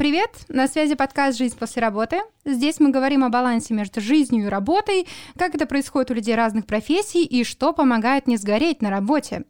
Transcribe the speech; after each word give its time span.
Привет! 0.00 0.30
На 0.48 0.66
связи 0.66 0.94
подкаст 0.94 1.36
«Жизнь 1.36 1.58
после 1.58 1.82
работы». 1.82 2.22
Здесь 2.46 2.80
мы 2.80 2.88
говорим 2.88 3.22
о 3.22 3.28
балансе 3.28 3.74
между 3.74 4.00
жизнью 4.00 4.46
и 4.46 4.48
работой, 4.48 5.06
как 5.36 5.54
это 5.54 5.66
происходит 5.66 6.10
у 6.10 6.14
людей 6.14 6.34
разных 6.34 6.64
профессий 6.64 7.22
и 7.22 7.44
что 7.44 7.74
помогает 7.74 8.26
не 8.26 8.38
сгореть 8.38 8.80
на 8.80 8.88
работе. 8.88 9.44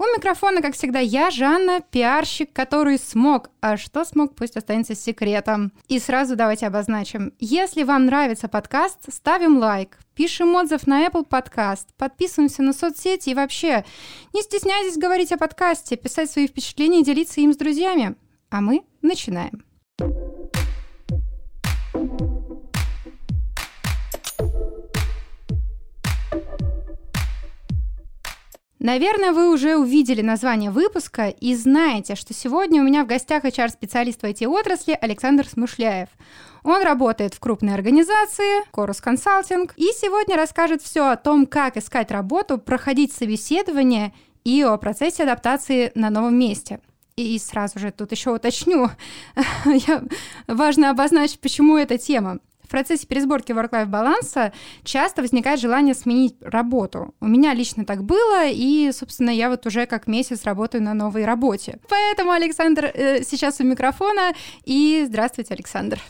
У 0.00 0.02
микрофона, 0.02 0.62
как 0.62 0.74
всегда, 0.74 0.98
я, 0.98 1.30
Жанна, 1.30 1.80
пиарщик, 1.80 2.52
который 2.52 2.98
смог. 2.98 3.50
А 3.60 3.76
что 3.76 4.04
смог, 4.04 4.34
пусть 4.34 4.56
останется 4.56 4.96
секретом. 4.96 5.70
И 5.86 6.00
сразу 6.00 6.34
давайте 6.34 6.66
обозначим. 6.66 7.32
Если 7.38 7.84
вам 7.84 8.06
нравится 8.06 8.48
подкаст, 8.48 8.98
ставим 9.14 9.58
лайк, 9.58 10.00
пишем 10.16 10.56
отзыв 10.56 10.88
на 10.88 11.06
Apple 11.06 11.24
Podcast, 11.24 11.86
подписываемся 11.96 12.64
на 12.64 12.72
соцсети 12.72 13.30
и 13.30 13.34
вообще 13.34 13.84
не 14.32 14.42
стесняйтесь 14.42 14.98
говорить 14.98 15.30
о 15.30 15.38
подкасте, 15.38 15.94
писать 15.94 16.32
свои 16.32 16.48
впечатления 16.48 17.02
и 17.02 17.04
делиться 17.04 17.40
им 17.40 17.52
с 17.52 17.56
друзьями. 17.56 18.16
А 18.50 18.60
мы 18.60 18.82
начинаем. 19.00 19.64
Наверное, 28.84 29.32
вы 29.32 29.50
уже 29.50 29.76
увидели 29.76 30.20
название 30.20 30.70
выпуска 30.70 31.28
и 31.28 31.54
знаете, 31.54 32.16
что 32.16 32.34
сегодня 32.34 32.82
у 32.82 32.84
меня 32.84 33.02
в 33.02 33.06
гостях 33.06 33.46
HR-специалист 33.46 34.20
в 34.20 34.24
IT-отрасли 34.24 34.98
Александр 35.00 35.46
Смышляев. 35.48 36.10
Он 36.64 36.82
работает 36.82 37.32
в 37.32 37.40
крупной 37.40 37.72
организации, 37.72 38.62
Chorus 38.72 39.02
Consulting, 39.02 39.70
и 39.76 39.86
сегодня 39.98 40.36
расскажет 40.36 40.82
все 40.82 41.08
о 41.08 41.16
том, 41.16 41.46
как 41.46 41.78
искать 41.78 42.10
работу, 42.10 42.58
проходить 42.58 43.14
собеседование 43.14 44.12
и 44.44 44.62
о 44.62 44.76
процессе 44.76 45.22
адаптации 45.22 45.90
на 45.94 46.10
новом 46.10 46.38
месте– 46.38 46.78
и 47.16 47.38
сразу 47.38 47.78
же 47.78 47.92
тут 47.92 48.12
еще 48.12 48.30
уточню, 48.30 48.90
я, 49.64 50.02
важно 50.46 50.90
обозначить, 50.90 51.40
почему 51.40 51.76
эта 51.76 51.98
тема. 51.98 52.38
В 52.62 52.68
процессе 52.68 53.06
пересборки 53.06 53.52
work-life 53.52 53.86
баланса 53.86 54.52
часто 54.84 55.20
возникает 55.20 55.60
желание 55.60 55.94
сменить 55.94 56.36
работу. 56.40 57.14
У 57.20 57.26
меня 57.26 57.52
лично 57.52 57.84
так 57.84 58.02
было, 58.02 58.46
и, 58.46 58.90
собственно, 58.92 59.30
я 59.30 59.50
вот 59.50 59.66
уже 59.66 59.86
как 59.86 60.06
месяц 60.06 60.44
работаю 60.44 60.82
на 60.82 60.94
новой 60.94 61.24
работе. 61.24 61.78
Поэтому 61.88 62.30
Александр 62.32 62.86
э, 62.86 63.22
сейчас 63.22 63.60
у 63.60 63.64
микрофона. 63.64 64.32
И 64.64 65.04
здравствуйте, 65.06 65.54
Александр. 65.54 66.00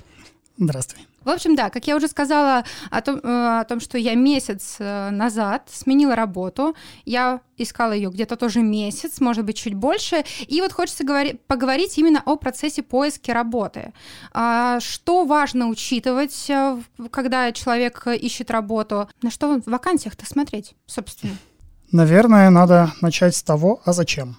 Здравствуй. 0.57 1.07
В 1.25 1.31
общем, 1.31 1.57
да, 1.57 1.71
как 1.71 1.87
я 1.87 1.97
уже 1.97 2.09
сказала 2.09 2.65
о 2.91 3.01
том, 3.01 3.21
э, 3.23 3.61
о 3.61 3.65
том, 3.65 3.81
что 3.81 3.97
я 3.99 4.15
месяц 4.15 4.77
э, 4.79 5.11
назад 5.11 5.69
сменила 5.73 6.15
работу, 6.15 6.77
я 7.05 7.41
искала 7.57 7.93
ее 7.93 8.11
где-то 8.11 8.37
тоже 8.37 8.61
месяц, 8.61 9.21
может 9.21 9.45
быть, 9.45 9.57
чуть 9.57 9.75
больше, 9.75 10.25
и 10.47 10.61
вот 10.61 10.73
хочется 10.73 11.05
говори- 11.05 11.39
поговорить 11.47 11.97
именно 11.99 12.23
о 12.25 12.37
процессе 12.37 12.83
поиска 12.83 13.33
работы. 13.33 13.93
А, 14.33 14.81
что 14.81 15.25
важно 15.25 15.69
учитывать, 15.69 16.51
э, 16.51 16.79
когда 17.11 17.53
человек 17.53 18.07
ищет 18.07 18.51
работу? 18.51 19.09
На 19.23 19.31
что 19.31 19.59
в 19.59 19.67
вакансиях-то 19.67 20.27
смотреть, 20.27 20.75
собственно? 20.87 21.37
Наверное, 21.91 22.51
надо 22.51 22.93
начать 23.01 23.35
с 23.35 23.43
того, 23.43 23.81
а 23.85 23.93
зачем? 23.93 24.37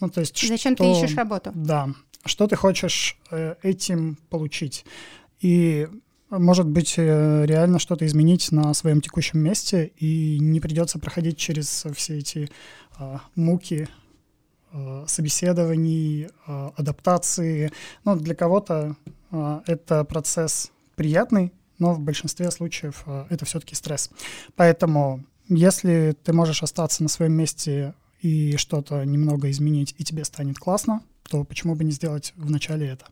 Ну, 0.00 0.08
то 0.08 0.20
есть, 0.20 0.46
зачем 0.46 0.74
что... 0.74 0.84
ты 0.84 0.90
ищешь 0.92 1.16
работу? 1.16 1.50
Да. 1.54 1.88
Что 2.24 2.46
ты 2.46 2.56
хочешь 2.56 3.18
этим 3.62 4.18
получить? 4.30 4.84
И 5.40 5.88
может 6.30 6.66
быть 6.66 6.94
э, 6.96 7.44
реально 7.46 7.78
что-то 7.78 8.06
изменить 8.06 8.50
на 8.52 8.74
своем 8.74 9.00
текущем 9.00 9.38
месте, 9.40 9.92
и 9.96 10.38
не 10.40 10.60
придется 10.60 10.98
проходить 10.98 11.38
через 11.38 11.86
все 11.94 12.18
эти 12.18 12.50
а, 12.98 13.20
муки 13.34 13.88
а, 14.72 15.04
собеседований, 15.06 16.28
а, 16.46 16.72
адаптации. 16.76 17.70
Ну, 18.04 18.16
для 18.16 18.34
кого-то 18.34 18.96
а, 19.30 19.62
это 19.66 20.04
процесс 20.04 20.72
приятный, 20.96 21.52
но 21.78 21.92
в 21.92 22.00
большинстве 22.00 22.50
случаев 22.50 23.02
а, 23.06 23.26
это 23.30 23.44
все-таки 23.44 23.74
стресс. 23.74 24.10
Поэтому, 24.56 25.24
если 25.48 26.16
ты 26.24 26.32
можешь 26.32 26.62
остаться 26.62 27.02
на 27.02 27.08
своем 27.08 27.32
месте 27.32 27.94
и 28.20 28.56
что-то 28.56 29.04
немного 29.04 29.50
изменить, 29.50 29.94
и 29.98 30.04
тебе 30.04 30.24
станет 30.24 30.58
классно, 30.58 31.02
то 31.28 31.44
почему 31.44 31.74
бы 31.74 31.84
не 31.84 31.92
сделать 31.92 32.32
вначале 32.36 32.88
это? 32.88 33.06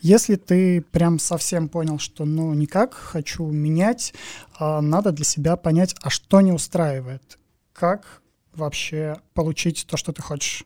Если 0.00 0.36
ты 0.36 0.80
прям 0.80 1.18
совсем 1.18 1.68
понял, 1.68 1.98
что 1.98 2.24
ну 2.24 2.52
никак, 2.54 2.94
хочу 2.94 3.46
менять, 3.46 4.14
а, 4.58 4.80
надо 4.80 5.12
для 5.12 5.24
себя 5.24 5.56
понять, 5.56 5.94
а 6.02 6.10
что 6.10 6.40
не 6.40 6.52
устраивает, 6.52 7.38
как 7.72 8.22
вообще 8.54 9.16
получить 9.34 9.86
то, 9.88 9.96
что 9.96 10.12
ты 10.12 10.22
хочешь, 10.22 10.64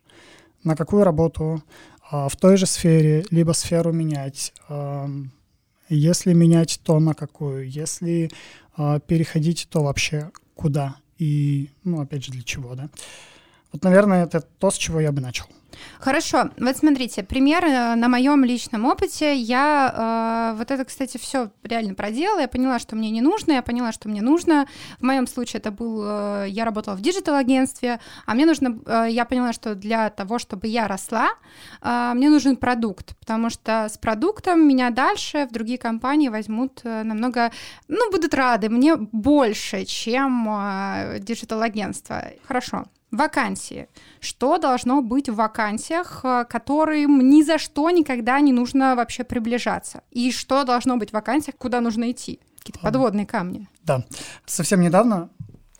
на 0.64 0.76
какую 0.76 1.04
работу, 1.04 1.62
а, 2.10 2.28
в 2.28 2.36
той 2.36 2.56
же 2.56 2.66
сфере, 2.66 3.24
либо 3.30 3.52
сферу 3.52 3.92
менять, 3.92 4.52
а, 4.68 5.08
если 5.88 6.32
менять, 6.32 6.80
то 6.82 6.98
на 7.00 7.14
какую, 7.14 7.68
если 7.68 8.30
переходить, 9.06 9.68
то 9.70 9.82
вообще 9.82 10.30
куда 10.54 10.96
и, 11.18 11.70
ну, 11.84 12.00
опять 12.00 12.24
же, 12.24 12.32
для 12.32 12.42
чего, 12.42 12.74
да. 12.74 12.88
Вот, 13.72 13.84
наверное, 13.84 14.24
это 14.24 14.40
то, 14.40 14.70
с 14.70 14.76
чего 14.76 15.00
я 15.00 15.12
бы 15.12 15.20
начал. 15.20 15.46
Хорошо, 15.98 16.50
вот 16.58 16.76
смотрите, 16.76 17.22
пример 17.22 17.64
э, 17.64 17.94
на 17.94 18.08
моем 18.08 18.44
личном 18.44 18.84
опыте. 18.84 19.34
Я 19.34 20.52
э, 20.52 20.58
вот 20.58 20.70
это, 20.70 20.84
кстати, 20.84 21.18
все 21.18 21.50
реально 21.62 21.94
проделала. 21.94 22.40
Я 22.40 22.48
поняла, 22.48 22.78
что 22.78 22.96
мне 22.96 23.10
не 23.10 23.20
нужно, 23.20 23.52
я 23.52 23.62
поняла, 23.62 23.92
что 23.92 24.08
мне 24.08 24.22
нужно. 24.22 24.66
В 24.98 25.04
моем 25.04 25.26
случае 25.26 25.60
это 25.60 25.70
был, 25.70 26.02
э, 26.04 26.46
я 26.48 26.64
работала 26.64 26.94
в 26.96 27.00
digital-агентстве, 27.00 28.00
а 28.26 28.34
мне 28.34 28.46
нужно, 28.46 28.78
э, 28.86 29.06
я 29.10 29.24
поняла, 29.24 29.52
что 29.52 29.74
для 29.74 30.10
того, 30.10 30.38
чтобы 30.38 30.66
я 30.66 30.88
росла, 30.88 31.30
э, 31.80 32.12
мне 32.14 32.30
нужен 32.30 32.56
продукт, 32.56 33.16
потому 33.18 33.50
что 33.50 33.88
с 33.88 33.98
продуктом 33.98 34.66
меня 34.66 34.90
дальше 34.90 35.46
в 35.48 35.52
другие 35.52 35.78
компании 35.78 36.28
возьмут 36.28 36.80
э, 36.84 37.02
намного, 37.02 37.52
ну, 37.88 38.10
будут 38.10 38.34
рады 38.34 38.68
мне 38.68 38.96
больше, 38.96 39.84
чем 39.84 40.48
э, 40.48 41.18
digital-агентство. 41.20 42.24
Хорошо, 42.46 42.84
вакансии. 43.12 43.88
Что 44.20 44.58
должно 44.58 45.02
быть 45.02 45.28
в 45.28 45.34
вакансиях, 45.34 46.20
э, 46.24 46.44
которым 46.48 47.28
ни 47.28 47.42
за 47.42 47.58
что 47.58 47.90
никогда 47.90 48.40
не 48.40 48.52
нужно 48.52 48.96
вообще 48.96 49.22
приближаться? 49.22 50.02
И 50.10 50.32
что 50.32 50.64
должно 50.64 50.96
быть 50.96 51.10
в 51.10 51.12
вакансиях, 51.12 51.56
куда 51.56 51.80
нужно 51.80 52.10
идти? 52.10 52.40
Какие-то 52.58 52.80
подводные 52.80 53.26
камни. 53.26 53.68
Да. 53.84 54.04
Совсем 54.46 54.80
недавно 54.80 55.30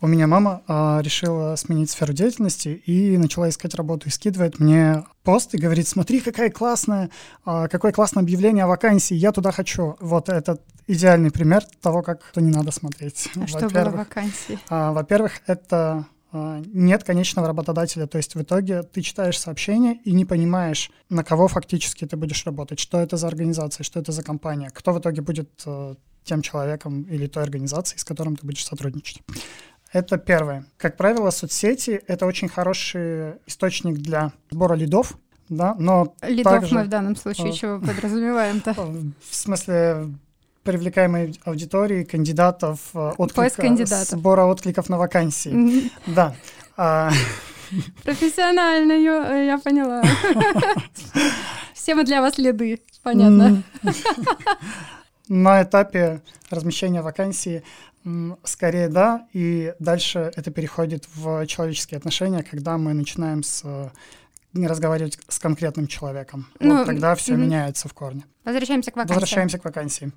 у 0.03 0.07
меня 0.07 0.27
мама 0.27 0.63
а, 0.67 0.99
решила 1.01 1.55
сменить 1.55 1.89
сферу 1.89 2.11
деятельности 2.11 2.67
и 2.67 3.17
начала 3.17 3.47
искать 3.47 3.73
работу. 3.73 4.09
И 4.09 4.11
скидывает 4.11 4.59
мне 4.59 5.05
пост 5.23 5.53
и 5.53 5.57
говорит, 5.57 5.87
смотри, 5.87 6.19
какая 6.19 6.49
классная, 6.49 7.09
а, 7.45 7.69
какое 7.69 7.93
классное 7.93 8.21
объявление 8.21 8.65
о 8.65 8.67
вакансии, 8.67 9.13
я 9.13 9.31
туда 9.31 9.53
хочу. 9.53 9.95
Вот 10.01 10.27
этот 10.27 10.61
идеальный 10.87 11.31
пример 11.31 11.63
того, 11.81 12.01
как 12.01 12.21
то 12.33 12.41
не 12.41 12.51
надо 12.51 12.71
смотреть. 12.71 13.29
А 13.41 13.47
что 13.47 13.69
было 13.69 13.91
в 13.91 13.95
вакансии? 13.95 14.59
А, 14.67 14.91
во-первых, 14.91 15.39
это 15.47 16.05
нет 16.33 17.03
конечного 17.03 17.47
работодателя. 17.47 18.07
То 18.07 18.17
есть 18.17 18.35
в 18.35 18.41
итоге 18.41 18.83
ты 18.83 19.01
читаешь 19.01 19.39
сообщение 19.39 19.99
и 20.03 20.11
не 20.11 20.25
понимаешь, 20.25 20.91
на 21.09 21.23
кого 21.23 21.47
фактически 21.47 22.05
ты 22.05 22.17
будешь 22.17 22.45
работать, 22.45 22.79
что 22.79 22.99
это 22.99 23.17
за 23.17 23.27
организация, 23.27 23.83
что 23.83 23.99
это 23.99 24.11
за 24.11 24.23
компания, 24.23 24.69
кто 24.73 24.93
в 24.93 24.99
итоге 24.99 25.21
будет 25.21 25.49
э, 25.65 25.95
тем 26.23 26.41
человеком 26.41 27.03
или 27.03 27.27
той 27.27 27.43
организацией, 27.43 27.99
с 27.99 28.03
которым 28.03 28.35
ты 28.35 28.45
будешь 28.45 28.65
сотрудничать. 28.65 29.21
Это 29.91 30.17
первое. 30.17 30.65
Как 30.77 30.97
правило, 30.97 31.29
соцсети— 31.29 32.01
это 32.07 32.25
очень 32.25 32.49
хороший 32.49 33.33
источник 33.45 33.97
для 33.97 34.31
сбора 34.49 34.73
лидов, 34.73 35.17
да, 35.49 35.75
но 35.77 36.15
Лидов 36.23 36.53
также, 36.53 36.73
мы 36.73 36.83
в 36.85 36.87
данном 36.87 37.15
случае 37.15 37.49
э, 37.49 37.53
чего 37.53 37.79
подразумеваем-то? 37.79 38.73
В 39.29 39.35
смысле, 39.35 40.09
привлекаемой 40.63 41.39
аудитории 41.45 42.03
кандидатов, 42.03 42.79
э, 42.93 43.11
отклика, 43.17 43.61
кандидатов. 43.61 44.19
сбора 44.19 44.45
откликов 44.45 44.89
на 44.89 44.97
вакансии. 44.97 45.51
Mm-hmm. 45.51 45.91
Да. 46.07 46.35
А, 46.77 47.11
Профессионально, 48.03 48.93
я 48.93 49.57
поняла. 49.57 50.03
Все 51.73 51.95
мы 51.95 52.03
для 52.03 52.21
вас 52.21 52.37
лиды, 52.37 52.81
понятно. 53.01 53.63
На 55.27 55.63
этапе 55.63 56.21
размещения 56.49 57.01
вакансии 57.01 57.63
скорее 58.43 58.89
да, 58.89 59.27
и 59.31 59.73
дальше 59.79 60.31
это 60.35 60.51
переходит 60.51 61.07
в 61.15 61.47
человеческие 61.47 61.97
отношения, 61.97 62.43
когда 62.43 62.77
мы 62.77 62.93
начинаем 62.93 63.43
с 63.43 63.63
не 64.51 64.67
разговаривать 64.67 65.17
с 65.27 65.39
конкретным 65.39 65.87
человеком. 65.87 66.47
Ну, 66.59 66.77
вот 66.77 66.85
тогда 66.85 67.15
все 67.15 67.33
угу. 67.33 67.41
меняется 67.41 67.89
в 67.89 67.93
корне. 67.93 68.23
Возвращаемся 68.45 68.91
к 68.91 68.95
вакансии. 68.95 69.13
Возвращаемся 69.13 69.57
к 69.57 69.65
вакансии 69.65 70.11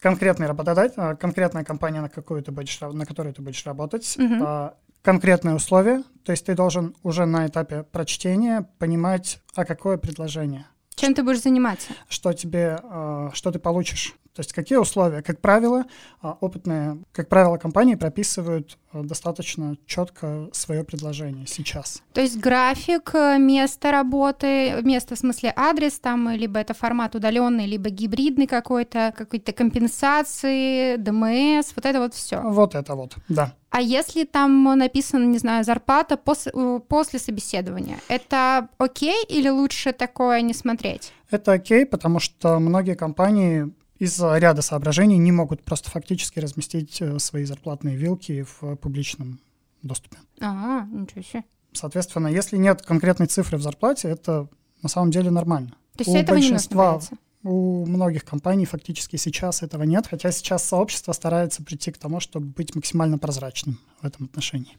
конкретный 0.00 0.46
работодатель, 0.46 0.94
а, 0.96 1.16
конкретная 1.16 1.64
компания, 1.64 2.00
на, 2.00 2.08
какую 2.08 2.42
ты 2.42 2.52
будешь, 2.52 2.80
на 2.80 3.06
которой 3.06 3.32
ты 3.32 3.42
будешь 3.42 3.64
работать, 3.66 4.16
угу. 4.18 4.70
конкретные 5.02 5.54
условия, 5.54 6.02
то 6.24 6.32
есть 6.32 6.46
ты 6.46 6.54
должен 6.54 6.94
уже 7.02 7.26
на 7.26 7.46
этапе 7.46 7.82
прочтения 7.84 8.68
понимать, 8.78 9.40
а 9.54 9.64
какое 9.64 9.96
предложение. 9.96 10.66
Чем 10.96 11.14
ты 11.14 11.22
будешь 11.22 11.42
заниматься? 11.42 11.92
Что 12.08 12.32
тебе, 12.32 12.78
а, 12.82 13.30
что 13.34 13.52
ты 13.52 13.58
получишь. 13.58 14.14
То 14.36 14.40
есть 14.40 14.52
какие 14.52 14.76
условия? 14.76 15.22
Как 15.22 15.40
правило, 15.40 15.86
а, 16.20 16.36
опытные, 16.42 16.98
как 17.12 17.30
правило, 17.30 17.56
компании 17.56 17.94
прописывают 17.94 18.76
а, 18.92 19.02
достаточно 19.02 19.78
четко 19.86 20.50
свое 20.52 20.84
предложение 20.84 21.46
сейчас. 21.46 22.02
То 22.12 22.20
есть 22.20 22.38
график, 22.38 23.14
э, 23.14 23.38
место 23.38 23.90
работы, 23.90 24.82
место 24.82 25.14
в 25.14 25.18
смысле 25.18 25.54
адрес 25.56 25.98
там, 25.98 26.28
либо 26.28 26.60
это 26.60 26.74
формат 26.74 27.14
удаленный, 27.14 27.64
либо 27.64 27.88
гибридный 27.88 28.46
какой-то, 28.46 29.14
какой-то 29.16 29.54
компенсации, 29.54 30.96
ДМС, 30.96 31.72
вот 31.74 31.86
это 31.86 31.98
вот 31.98 32.12
все. 32.12 32.42
Вот 32.42 32.74
это 32.74 32.94
вот, 32.94 33.16
да. 33.28 33.54
А 33.70 33.80
если 33.80 34.24
там 34.24 34.64
написано, 34.78 35.24
не 35.24 35.38
знаю, 35.38 35.64
зарплата 35.64 36.18
после, 36.18 36.52
э, 36.54 36.80
после 36.86 37.18
собеседования, 37.18 38.00
это 38.08 38.68
окей 38.76 39.24
или 39.30 39.48
лучше 39.48 39.94
такое 39.94 40.42
не 40.42 40.52
смотреть? 40.52 41.12
Это 41.30 41.52
окей, 41.52 41.86
потому 41.86 42.20
что 42.20 42.58
многие 42.58 42.94
компании 42.94 43.72
из-за 43.98 44.36
ряда 44.38 44.62
соображений 44.62 45.16
не 45.18 45.32
могут 45.32 45.62
просто 45.62 45.90
фактически 45.90 46.38
разместить 46.38 47.00
э, 47.00 47.18
свои 47.18 47.44
зарплатные 47.44 47.96
вилки 47.96 48.44
в 48.44 48.76
публичном 48.76 49.40
доступе. 49.82 50.18
А, 50.40 50.84
ничего 50.84 51.22
себе. 51.22 51.44
Соответственно, 51.72 52.28
если 52.28 52.56
нет 52.56 52.82
конкретной 52.82 53.26
цифры 53.26 53.58
в 53.58 53.62
зарплате, 53.62 54.08
это 54.08 54.48
на 54.82 54.88
самом 54.88 55.10
деле 55.10 55.30
нормально. 55.30 55.70
То 55.96 56.02
есть 56.02 56.10
у 56.10 56.14
этого 56.14 56.36
большинства, 56.36 57.00
не 57.12 57.18
у 57.48 57.86
многих 57.86 58.24
компаний 58.24 58.66
фактически 58.66 59.16
сейчас 59.16 59.62
этого 59.62 59.84
нет, 59.84 60.06
хотя 60.06 60.32
сейчас 60.32 60.64
сообщество 60.64 61.12
старается 61.12 61.62
прийти 61.62 61.92
к 61.92 61.98
тому, 61.98 62.20
чтобы 62.20 62.46
быть 62.46 62.74
максимально 62.74 63.18
прозрачным 63.18 63.78
в 64.00 64.06
этом 64.06 64.26
отношении. 64.26 64.76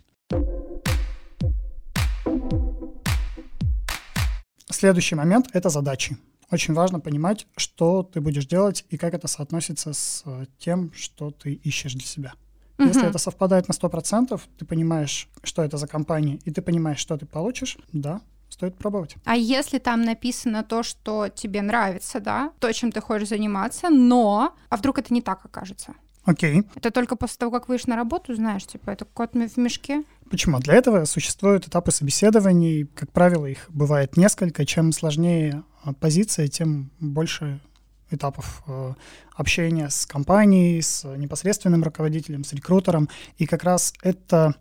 Следующий 4.69 5.15
момент— 5.15 5.47
это 5.53 5.69
задачи. 5.69 6.17
Очень 6.49 6.73
важно 6.73 6.99
понимать, 6.99 7.45
что 7.57 8.03
ты 8.03 8.21
будешь 8.21 8.45
делать 8.45 8.85
и 8.89 8.97
как 8.97 9.13
это 9.13 9.27
соотносится 9.27 9.93
с 9.93 10.23
тем, 10.59 10.91
что 10.93 11.31
ты 11.31 11.53
ищешь 11.53 11.93
для 11.93 12.05
себя. 12.05 12.33
Uh-huh. 12.77 12.87
Если 12.87 13.07
это 13.07 13.17
совпадает 13.17 13.67
на 13.67 13.73
100%, 13.73 14.39
ты 14.57 14.65
понимаешь, 14.65 15.27
что 15.43 15.63
это 15.63 15.77
за 15.77 15.87
компания, 15.87 16.39
и 16.45 16.51
ты 16.51 16.61
понимаешь, 16.61 16.99
что 16.99 17.17
ты 17.17 17.25
получишь, 17.25 17.77
да, 17.91 18.21
стоит 18.49 18.77
пробовать. 18.77 19.15
А 19.25 19.35
если 19.35 19.79
там 19.79 20.03
написано 20.03 20.63
то, 20.63 20.83
что 20.83 21.27
тебе 21.27 21.61
нравится, 21.61 22.19
да, 22.19 22.51
то, 22.59 22.71
чем 22.71 22.91
ты 22.91 23.01
хочешь 23.01 23.29
заниматься, 23.29 23.89
но... 23.89 24.55
А 24.69 24.77
вдруг 24.77 24.99
это 24.99 25.13
не 25.13 25.21
так 25.21 25.43
окажется? 25.43 25.95
Окей. 26.23 26.63
Это 26.75 26.91
только 26.91 27.15
после 27.15 27.37
того, 27.37 27.51
как 27.51 27.69
выйдешь 27.69 27.87
на 27.87 27.95
работу, 27.95 28.35
знаешь, 28.35 28.65
типа, 28.65 28.91
это 28.91 29.05
кот 29.05 29.33
в 29.33 29.57
мешке? 29.57 30.03
Почему? 30.29 30.59
Для 30.59 30.75
этого 30.75 31.05
существуют 31.05 31.67
этапы 31.67 31.91
собеседований. 31.91 32.85
Как 32.95 33.11
правило, 33.11 33.45
их 33.45 33.65
бывает 33.69 34.17
несколько. 34.17 34.65
Чем 34.65 34.91
сложнее 34.91 35.63
а, 35.83 35.93
позиция, 35.93 36.47
тем 36.47 36.91
больше 36.99 37.59
этапов 38.09 38.63
э, 38.67 38.93
общения 39.35 39.89
с 39.89 40.05
компанией, 40.05 40.81
с 40.81 41.03
непосредственным 41.17 41.83
руководителем, 41.83 42.45
с 42.45 42.53
рекрутером. 42.53 43.09
И 43.37 43.45
как 43.45 43.63
раз 43.63 43.93
это 44.01 44.55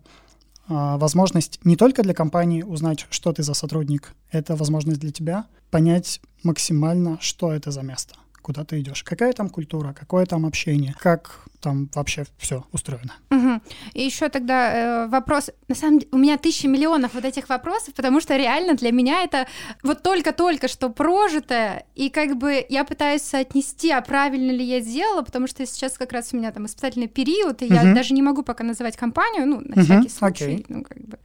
а, 0.67 0.97
возможность 0.97 1.59
не 1.63 1.77
только 1.77 2.03
для 2.03 2.13
компании 2.13 2.63
узнать, 2.63 3.05
что 3.09 3.31
ты 3.31 3.43
за 3.43 3.53
сотрудник, 3.53 4.13
это 4.31 4.55
возможность 4.55 4.99
для 4.99 5.11
тебя 5.11 5.45
понять 5.71 6.19
максимально, 6.43 7.17
что 7.21 7.51
это 7.53 7.71
за 7.71 7.81
место 7.83 8.15
куда 8.47 8.63
ты 8.63 8.79
идешь, 8.79 9.03
какая 9.03 9.33
там 9.33 9.49
культура, 9.49 9.91
какое 9.91 10.25
там 10.25 10.45
общение, 10.45 10.95
как 11.01 11.41
там 11.61 11.89
вообще 11.93 12.25
все 12.37 12.65
устроено. 12.71 13.13
Угу. 13.31 13.61
И 13.93 14.03
еще 14.03 14.29
тогда 14.29 14.73
э, 14.73 15.07
вопрос, 15.07 15.49
на 15.67 15.75
самом 15.75 15.99
деле 15.99 16.09
у 16.11 16.17
меня 16.17 16.37
тысяча 16.37 16.67
миллионов 16.67 17.13
вот 17.13 17.25
этих 17.25 17.49
вопросов, 17.49 17.93
потому 17.93 18.21
что 18.21 18.35
реально 18.35 18.75
для 18.75 18.91
меня 18.91 19.23
это 19.23 19.47
вот 19.83 20.03
только-только 20.03 20.67
что 20.67 20.89
прожитое, 20.89 21.85
и 21.95 22.09
как 22.09 22.37
бы 22.37 22.65
я 22.69 22.83
пытаюсь 22.83 23.23
соотнести, 23.23 23.91
а 23.91 24.01
правильно 24.01 24.51
ли 24.51 24.63
я 24.63 24.81
сделала, 24.81 25.23
потому 25.23 25.47
что 25.47 25.65
сейчас 25.65 25.97
как 25.97 26.13
раз 26.13 26.33
у 26.33 26.37
меня 26.37 26.51
там 26.51 26.65
испытательный 26.65 27.07
период, 27.07 27.61
и 27.61 27.65
угу. 27.65 27.73
я 27.73 27.93
даже 27.93 28.13
не 28.13 28.21
могу 28.21 28.43
пока 28.43 28.63
называть 28.63 28.95
компанию, 28.95 29.47
ну, 29.47 29.61
на 29.61 29.75
угу. 29.75 29.81
всякий 29.81 30.09
случай, 30.09 30.57
okay. 30.57 30.65
ну, 30.69 30.83
как 30.83 30.99
бы, 30.99 31.19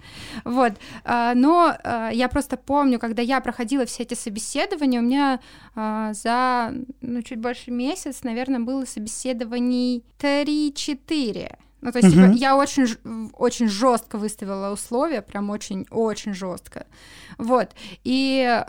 вот. 0.45 0.73
А, 1.05 1.35
но 1.35 1.75
а, 1.83 2.11
я 2.11 2.29
просто 2.29 2.57
помню, 2.57 2.99
когда 2.99 3.23
я 3.23 3.41
проходила 3.41 3.85
все 3.85 4.03
эти 4.05 4.15
собеседования, 4.15 5.01
у 5.01 5.05
меня 5.05 5.41
а, 5.75 6.13
за 6.15 6.75
ну, 7.01 7.23
чуть 7.23 7.39
больше 7.39 7.71
месяц, 7.71 8.23
наверное, 8.23 8.61
было 8.61 8.85
собеседований 8.85 10.05
3-4. 10.23 11.57
Ну, 11.81 11.91
то 11.91 11.99
есть, 11.99 12.15
uh-huh. 12.17 12.33
типа, 12.33 12.37
я 12.37 12.57
очень, 12.57 12.87
очень 13.33 13.69
жестко 13.69 14.17
выставила 14.17 14.73
условия, 14.73 15.21
прям 15.21 15.51
очень-очень 15.51 16.33
жестко. 16.33 16.87
Вот. 17.39 17.71
И 18.05 18.65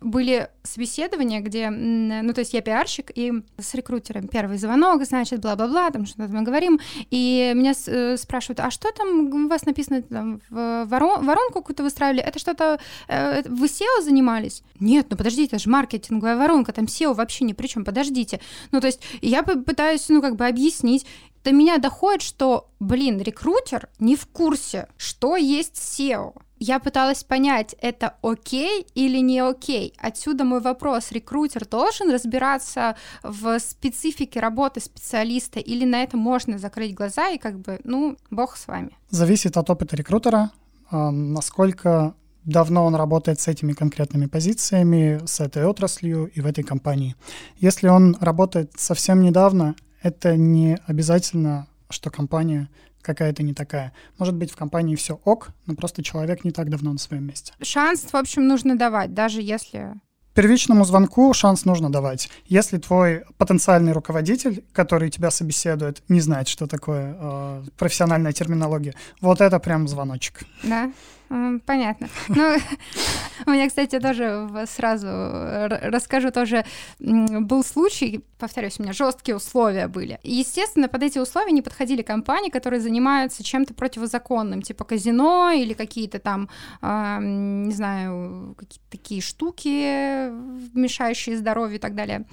были 0.00 0.48
собеседования, 0.62 1.40
где, 1.40 1.70
ну, 1.70 2.32
то 2.32 2.40
есть 2.40 2.54
я 2.54 2.60
пиарщик, 2.60 3.10
и 3.14 3.32
с 3.58 3.74
рекрутером 3.74 4.28
первый 4.28 4.58
звонок, 4.58 5.04
значит, 5.04 5.40
бла-бла-бла, 5.40 5.90
там 5.90 6.06
что-то 6.06 6.32
мы 6.32 6.42
говорим, 6.42 6.78
и 7.10 7.52
меня 7.54 7.72
э, 7.86 8.16
спрашивают, 8.16 8.60
а 8.60 8.70
что 8.70 8.92
там 8.92 9.46
у 9.46 9.48
вас 9.48 9.66
написано, 9.66 10.02
там, 10.02 10.40
в 10.50 10.84
ворон, 10.84 11.24
воронку 11.24 11.60
какую-то 11.60 11.82
выстраивали, 11.82 12.22
это 12.22 12.38
что-то, 12.38 12.78
э, 13.08 13.42
вы 13.48 13.66
SEO 13.66 14.02
занимались? 14.02 14.62
Нет, 14.78 15.06
ну 15.10 15.16
подождите, 15.16 15.56
это 15.56 15.58
же 15.58 15.70
маркетинговая 15.70 16.36
воронка, 16.36 16.72
там 16.72 16.84
SEO 16.84 17.14
вообще 17.14 17.44
ни 17.44 17.52
при 17.52 17.66
чем, 17.66 17.84
подождите. 17.84 18.40
Ну, 18.70 18.80
то 18.80 18.86
есть 18.86 19.00
я 19.20 19.42
пытаюсь, 19.42 20.08
ну, 20.08 20.22
как 20.22 20.36
бы 20.36 20.46
объяснить, 20.46 21.06
до 21.44 21.52
меня 21.52 21.78
доходит, 21.78 22.22
что, 22.22 22.70
блин, 22.78 23.20
рекрутер 23.20 23.88
не 23.98 24.16
в 24.16 24.26
курсе, 24.26 24.88
что 24.96 25.36
есть 25.36 25.74
SEO 25.74 26.34
я 26.58 26.78
пыталась 26.78 27.24
понять, 27.24 27.74
это 27.80 28.14
окей 28.22 28.86
или 28.94 29.18
не 29.18 29.40
окей. 29.40 29.94
Отсюда 29.98 30.44
мой 30.44 30.60
вопрос. 30.60 31.12
Рекрутер 31.12 31.66
должен 31.66 32.10
разбираться 32.10 32.96
в 33.22 33.58
специфике 33.58 34.40
работы 34.40 34.80
специалиста 34.80 35.60
или 35.60 35.84
на 35.84 36.02
это 36.02 36.16
можно 36.16 36.58
закрыть 36.58 36.94
глаза 36.94 37.28
и 37.30 37.38
как 37.38 37.58
бы, 37.58 37.80
ну, 37.84 38.16
бог 38.30 38.56
с 38.56 38.66
вами? 38.66 38.90
Зависит 39.10 39.56
от 39.56 39.70
опыта 39.70 39.96
рекрутера, 39.96 40.50
а, 40.90 41.10
насколько 41.10 42.14
давно 42.44 42.86
он 42.86 42.94
работает 42.94 43.40
с 43.40 43.48
этими 43.48 43.72
конкретными 43.72 44.26
позициями, 44.26 45.20
с 45.26 45.40
этой 45.40 45.64
отраслью 45.66 46.30
и 46.34 46.40
в 46.40 46.46
этой 46.46 46.64
компании. 46.64 47.14
Если 47.58 47.88
он 47.88 48.16
работает 48.20 48.72
совсем 48.76 49.20
недавно, 49.20 49.74
это 50.02 50.36
не 50.36 50.78
обязательно, 50.86 51.66
что 51.90 52.10
компания 52.10 52.68
какая-то 53.02 53.42
не 53.42 53.54
такая. 53.54 53.92
Может 54.18 54.34
быть, 54.34 54.50
в 54.50 54.56
компании 54.56 54.96
все 54.96 55.20
ок, 55.24 55.50
но 55.66 55.74
просто 55.74 56.02
человек 56.02 56.44
не 56.44 56.50
так 56.50 56.70
давно 56.70 56.92
на 56.92 56.98
своем 56.98 57.24
месте. 57.24 57.52
Шанс, 57.62 58.02
в 58.12 58.14
общем, 58.14 58.46
нужно 58.46 58.76
давать, 58.76 59.14
даже 59.14 59.42
если 59.42 59.94
первичному 60.38 60.84
звонку 60.84 61.34
шанс 61.34 61.64
нужно 61.64 61.90
давать. 61.90 62.30
Если 62.46 62.78
твой 62.78 63.24
потенциальный 63.38 63.90
руководитель, 63.90 64.62
который 64.72 65.10
тебя 65.10 65.32
собеседует, 65.32 66.00
не 66.08 66.20
знает, 66.20 66.46
что 66.46 66.68
такое 66.68 67.16
э, 67.18 67.64
профессиональная 67.76 68.32
терминология, 68.32 68.94
вот 69.20 69.40
это 69.40 69.58
прям 69.58 69.88
звоночек. 69.88 70.44
Да. 70.62 70.92
Понятно. 71.28 72.08
Ну, 72.28 72.56
у 73.46 73.50
меня, 73.50 73.68
кстати, 73.68 73.98
тоже 73.98 74.48
сразу 74.66 75.06
расскажу 75.06 76.30
тоже. 76.30 76.64
Был 76.98 77.62
случай, 77.62 78.24
повторюсь, 78.38 78.78
у 78.78 78.82
меня 78.82 78.92
жесткие 78.92 79.36
условия 79.36 79.88
были. 79.88 80.18
Естественно, 80.22 80.88
под 80.88 81.02
эти 81.02 81.18
условия 81.18 81.52
не 81.52 81.62
подходили 81.62 82.02
компании, 82.02 82.50
которые 82.50 82.80
занимаются 82.80 83.44
чем-то 83.44 83.74
противозаконным, 83.74 84.62
типа 84.62 84.84
казино 84.84 85.50
или 85.50 85.74
какие-то 85.74 86.18
там, 86.18 86.48
не 86.82 87.72
знаю, 87.72 88.54
какие-то 88.58 88.86
такие 88.90 89.20
штуки, 89.20 90.30
мешающие 90.76 91.36
здоровью 91.36 91.76
и 91.76 91.80
так 91.80 91.94
далее. 91.94 92.24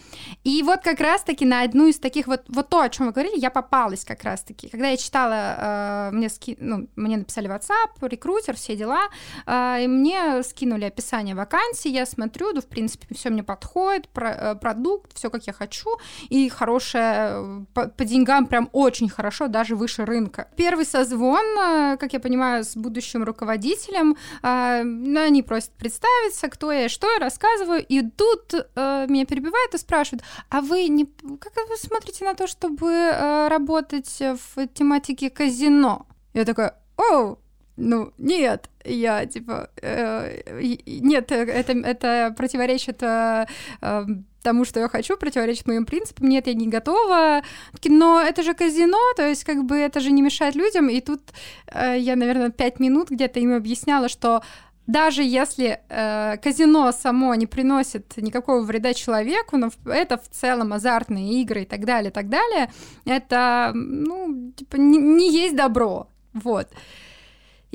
И 0.44 0.64
вот 0.64 0.82
как 0.82 1.00
раз-таки 1.00 1.46
на 1.46 1.64
одну 1.64 1.88
из 1.88 2.00
таких, 2.00 2.28
вот, 2.28 2.44
вот 2.48 2.70
то, 2.70 2.82
о 2.82 2.90
чем 2.90 3.08
вы 3.08 3.12
говорили, 3.12 3.40
я 3.40 3.50
попалась 3.50 4.06
как 4.06 4.24
раз-таки. 4.24 4.70
Когда 4.70 4.90
я 4.90 4.98
читала, 4.98 5.36
а, 5.58 6.12
мне, 6.12 6.30
ски... 6.30 6.56
ну, 6.60 6.88
мне 6.96 7.18
написали 7.18 7.50
WhatsApp, 7.50 8.08
рекрутер, 8.08 8.56
все 8.56 8.76
дела, 8.76 8.85
дела. 8.86 9.10
А, 9.46 9.80
и 9.80 9.88
мне 9.88 10.44
скинули 10.44 10.86
описание 10.86 11.36
вакансии, 11.36 11.90
я 11.90 12.06
смотрю, 12.06 12.54
да, 12.54 12.62
в 12.62 12.66
принципе, 12.66 13.08
все 13.16 13.30
мне 13.30 13.44
подходит, 13.44 14.08
э, 14.16 14.56
продукт, 14.56 15.18
все 15.18 15.30
как 15.30 15.48
я 15.48 15.54
хочу, 15.54 15.90
и 16.30 16.50
хорошее, 16.50 17.04
э, 17.04 17.66
по, 17.74 17.88
по 17.88 18.06
деньгам 18.06 18.46
прям 18.46 18.70
очень 18.72 19.10
хорошо, 19.10 19.48
даже 19.48 19.76
выше 19.76 20.06
рынка. 20.06 20.48
Первый 20.56 20.86
созвон, 20.86 21.46
э, 21.58 21.98
как 21.98 22.14
я 22.14 22.20
понимаю, 22.20 22.64
с 22.64 22.76
будущим 22.76 23.24
руководителем, 23.24 24.16
а, 24.42 24.84
ну, 24.84 25.22
они 25.22 25.44
просят 25.44 25.72
представиться, 25.72 26.48
кто 26.48 26.72
я, 26.72 26.90
что 26.90 27.12
я 27.12 27.20
рассказываю, 27.20 27.84
и 27.88 28.02
тут 28.02 28.54
меня 28.76 29.26
перебивают 29.26 29.74
и 29.74 29.78
спрашивают, 29.78 30.24
а 30.50 30.62
вы 30.62 30.88
не, 30.88 31.06
как 31.06 31.54
вы 31.70 31.78
смотрите 31.78 32.26
на 32.26 32.36
то, 32.36 32.48
чтобы 32.48 33.48
работать 33.50 34.20
в 34.20 34.68
тематике 34.68 35.30
казино? 35.30 36.06
Я 36.34 36.46
такая, 36.46 36.76
о, 36.98 37.38
ну, 37.78 38.14
нет, 38.18 38.70
я, 38.84 39.26
типа, 39.26 39.70
э, 39.82 40.42
нет, 40.86 41.32
это, 41.32 41.74
это 41.74 42.34
противоречит 42.38 43.04
э, 43.04 43.48
э, 43.82 44.06
тому, 44.42 44.66
что 44.66 44.80
я 44.80 44.88
хочу, 44.88 45.18
противоречит 45.18 45.68
моим 45.68 45.86
принципам, 45.86 46.30
нет, 46.30 46.48
я 46.48 46.54
не 46.54 46.68
готова, 46.68 47.42
но 47.84 48.22
это 48.22 48.44
же 48.44 48.54
казино, 48.54 49.00
то 49.16 49.28
есть, 49.28 49.44
как 49.44 49.66
бы, 49.66 49.76
это 49.76 50.00
же 50.00 50.12
не 50.12 50.22
мешает 50.22 50.56
людям, 50.56 50.88
и 50.88 51.02
тут 51.02 51.22
э, 51.68 51.98
я, 52.00 52.16
наверное, 52.16 52.50
пять 52.50 52.80
минут 52.80 53.10
где-то 53.10 53.40
им 53.40 53.54
объясняла, 53.56 54.08
что 54.08 54.42
даже 54.88 55.24
если 55.24 55.80
э, 55.90 56.38
казино 56.38 56.92
само 56.92 57.36
не 57.36 57.48
приносит 57.48 58.18
никакого 58.18 58.62
вреда 58.62 58.94
человеку, 58.94 59.58
но 59.58 59.70
это 59.86 60.18
в 60.18 60.30
целом 60.30 60.74
азартные 60.74 61.42
игры 61.42 61.64
и 61.64 61.66
так 61.66 61.86
далее, 61.86 62.12
и 62.12 62.14
так 62.14 62.30
далее, 62.30 62.72
это, 63.06 63.72
ну, 63.74 64.52
типа, 64.56 64.76
не, 64.78 64.98
не 64.98 65.34
есть 65.34 65.56
добро, 65.56 66.08
вот. 66.34 66.70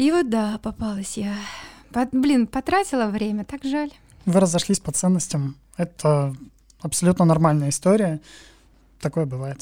И 0.00 0.10
вот 0.12 0.30
да, 0.30 0.58
попалась 0.62 1.18
я. 1.18 1.34
По, 1.92 2.08
блин, 2.10 2.46
потратила 2.46 3.08
время, 3.08 3.44
так 3.44 3.64
жаль. 3.64 3.90
Вы 4.24 4.40
разошлись 4.40 4.80
по 4.80 4.92
ценностям. 4.92 5.56
Это 5.76 6.34
абсолютно 6.80 7.26
нормальная 7.26 7.68
история. 7.68 8.18
Такое 8.98 9.26
бывает. 9.26 9.58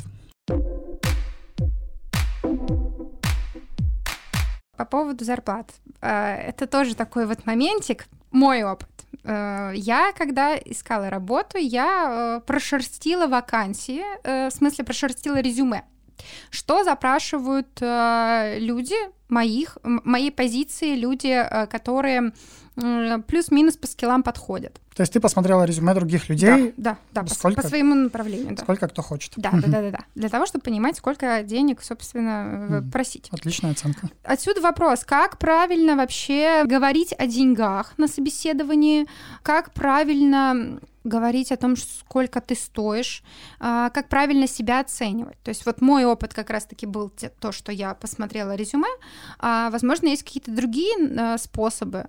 По 4.77 4.85
поводу 4.85 5.25
зарплат. 5.25 5.73
Э, 6.01 6.37
это 6.37 6.69
тоже 6.69 6.95
такой 6.95 7.27
вот 7.27 7.45
моментик, 7.45 8.07
мой 8.31 8.63
опыт. 8.63 8.91
Э, 9.25 9.73
я, 9.75 10.13
когда 10.13 10.57
искала 10.57 11.11
работу, 11.11 11.59
я 11.59 12.39
э, 12.39 12.47
прошерстила 12.47 13.27
вакансии, 13.27 14.05
в 14.23 14.53
смысле 14.53 14.85
прошерстила 14.85 15.41
резюме. 15.41 15.83
Что 16.51 16.85
запрашивают 16.85 17.69
люди 17.81 18.97
моих, 19.29 19.79
моей 19.83 20.31
позиции, 20.31 20.95
люди, 20.95 21.47
которые 21.71 22.33
плюс-минус 23.27 23.77
по 23.77 23.87
скиллам 23.87 24.23
подходят. 24.23 24.81
То 24.95 25.03
есть 25.03 25.13
ты 25.13 25.21
посмотрела 25.21 25.63
резюме 25.65 25.95
других 25.95 26.29
людей? 26.29 26.75
Да, 26.77 26.99
да, 27.13 27.23
да 27.23 27.35
сколько, 27.35 27.63
по, 27.63 27.69
своему 27.69 27.95
направлению. 27.95 28.57
Да. 28.57 28.63
Сколько 28.63 28.89
кто 28.89 29.03
хочет. 29.03 29.33
Да, 29.37 29.51
да, 29.53 29.69
да, 29.69 29.83
да, 29.83 29.91
да. 29.91 30.05
Для 30.15 30.29
того, 30.29 30.47
чтобы 30.47 30.65
понимать, 30.65 30.97
сколько 30.97 31.43
денег, 31.43 31.83
собственно, 31.83 32.83
просить. 32.93 33.29
Отличная 33.31 33.73
оценка. 33.73 34.11
Отсюда 34.25 34.61
вопрос, 34.61 35.05
как 35.05 35.39
правильно 35.39 35.95
вообще 35.95 36.65
говорить 36.65 37.15
о 37.17 37.27
деньгах 37.27 37.95
на 37.97 38.09
собеседовании, 38.09 39.07
как 39.43 39.73
правильно 39.73 40.81
говорить 41.05 41.53
о 41.53 41.57
том, 41.57 41.77
сколько 41.77 42.41
ты 42.41 42.55
стоишь, 42.55 43.23
а, 43.61 43.91
как 43.91 44.09
правильно 44.09 44.47
себя 44.47 44.81
оценивать. 44.81 45.39
То 45.43 45.51
есть 45.51 45.67
вот 45.67 45.81
мой 45.81 46.05
опыт 46.05 46.35
как 46.35 46.51
раз-таки 46.51 46.87
был 46.87 47.11
то, 47.41 47.53
что 47.53 47.73
я 47.73 47.95
посмотрела 47.95 48.55
резюме. 48.55 48.89
А, 49.39 49.71
возможно, 49.71 50.09
есть 50.09 50.23
какие-то 50.23 50.51
другие 50.51 50.95
а, 51.19 51.39
способы 51.39 52.07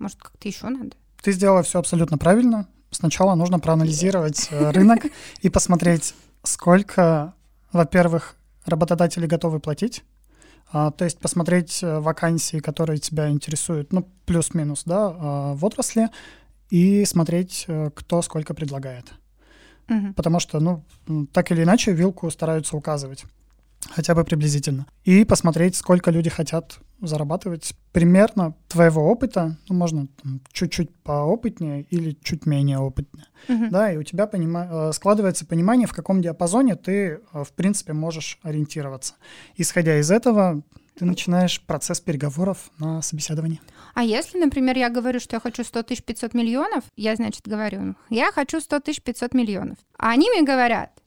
может, 0.00 0.18
как-то 0.18 0.48
еще 0.48 0.68
надо? 0.68 0.96
Ты 1.22 1.32
сделала 1.32 1.62
все 1.62 1.78
абсолютно 1.78 2.18
правильно. 2.18 2.66
Сначала 2.90 3.34
нужно 3.34 3.60
проанализировать 3.60 4.48
э, 4.50 4.70
рынок 4.70 5.06
и 5.42 5.48
посмотреть, 5.48 6.14
сколько, 6.42 7.34
во-первых, 7.72 8.36
работодатели 8.64 9.26
готовы 9.26 9.60
платить. 9.60 10.02
А, 10.72 10.90
то 10.90 11.04
есть 11.04 11.18
посмотреть 11.18 11.82
э, 11.82 11.98
вакансии, 11.98 12.58
которые 12.58 12.98
тебя 12.98 13.28
интересуют, 13.28 13.92
ну, 13.92 14.08
плюс-минус, 14.24 14.82
да, 14.86 15.14
а, 15.18 15.54
в 15.54 15.64
отрасли, 15.64 16.08
и 16.70 17.04
смотреть, 17.04 17.64
э, 17.68 17.90
кто 17.94 18.22
сколько 18.22 18.54
предлагает. 18.54 19.12
Угу. 19.88 20.14
Потому 20.14 20.40
что, 20.40 20.60
ну, 20.60 20.84
так 21.32 21.50
или 21.50 21.64
иначе, 21.64 21.92
вилку 21.92 22.30
стараются 22.30 22.76
указывать 22.76 23.24
хотя 23.88 24.14
бы 24.14 24.24
приблизительно. 24.24 24.86
И 25.04 25.24
посмотреть, 25.24 25.76
сколько 25.76 26.10
люди 26.10 26.30
хотят 26.30 26.78
зарабатывать 27.00 27.74
примерно 27.92 28.54
твоего 28.68 29.10
опыта, 29.10 29.56
ну, 29.68 29.74
можно 29.74 30.06
там, 30.22 30.40
чуть-чуть 30.52 30.94
поопытнее 31.02 31.82
или 31.82 32.16
чуть 32.22 32.46
менее 32.46 32.78
опытнее, 32.78 33.26
uh-huh. 33.48 33.70
да, 33.70 33.92
и 33.92 33.96
у 33.96 34.02
тебя 34.02 34.24
понима- 34.24 34.90
э, 34.90 34.92
складывается 34.92 35.46
понимание, 35.46 35.86
в 35.86 35.92
каком 35.92 36.20
диапазоне 36.20 36.76
ты, 36.76 37.20
э, 37.32 37.44
в 37.44 37.52
принципе, 37.52 37.94
можешь 37.94 38.38
ориентироваться. 38.42 39.14
Исходя 39.56 39.98
из 39.98 40.10
этого, 40.10 40.62
ты 40.98 41.06
начинаешь 41.06 41.62
процесс 41.62 42.00
переговоров 42.00 42.70
на 42.78 43.00
собеседовании. 43.00 43.60
А 43.94 44.04
если, 44.04 44.38
например, 44.38 44.76
я 44.76 44.90
говорю, 44.90 45.18
что 45.18 45.36
я 45.36 45.40
хочу 45.40 45.64
100 45.64 45.82
тысяч 45.84 46.02
500 46.02 46.34
миллионов, 46.34 46.84
я, 46.96 47.16
значит, 47.16 47.48
говорю, 47.48 47.94
я 48.10 48.30
хочу 48.32 48.60
100 48.60 48.80
тысяч 48.80 49.00
500 49.00 49.32
миллионов, 49.32 49.78
а 49.96 50.10
они 50.10 50.28
мне 50.28 50.42
говорят, 50.42 50.99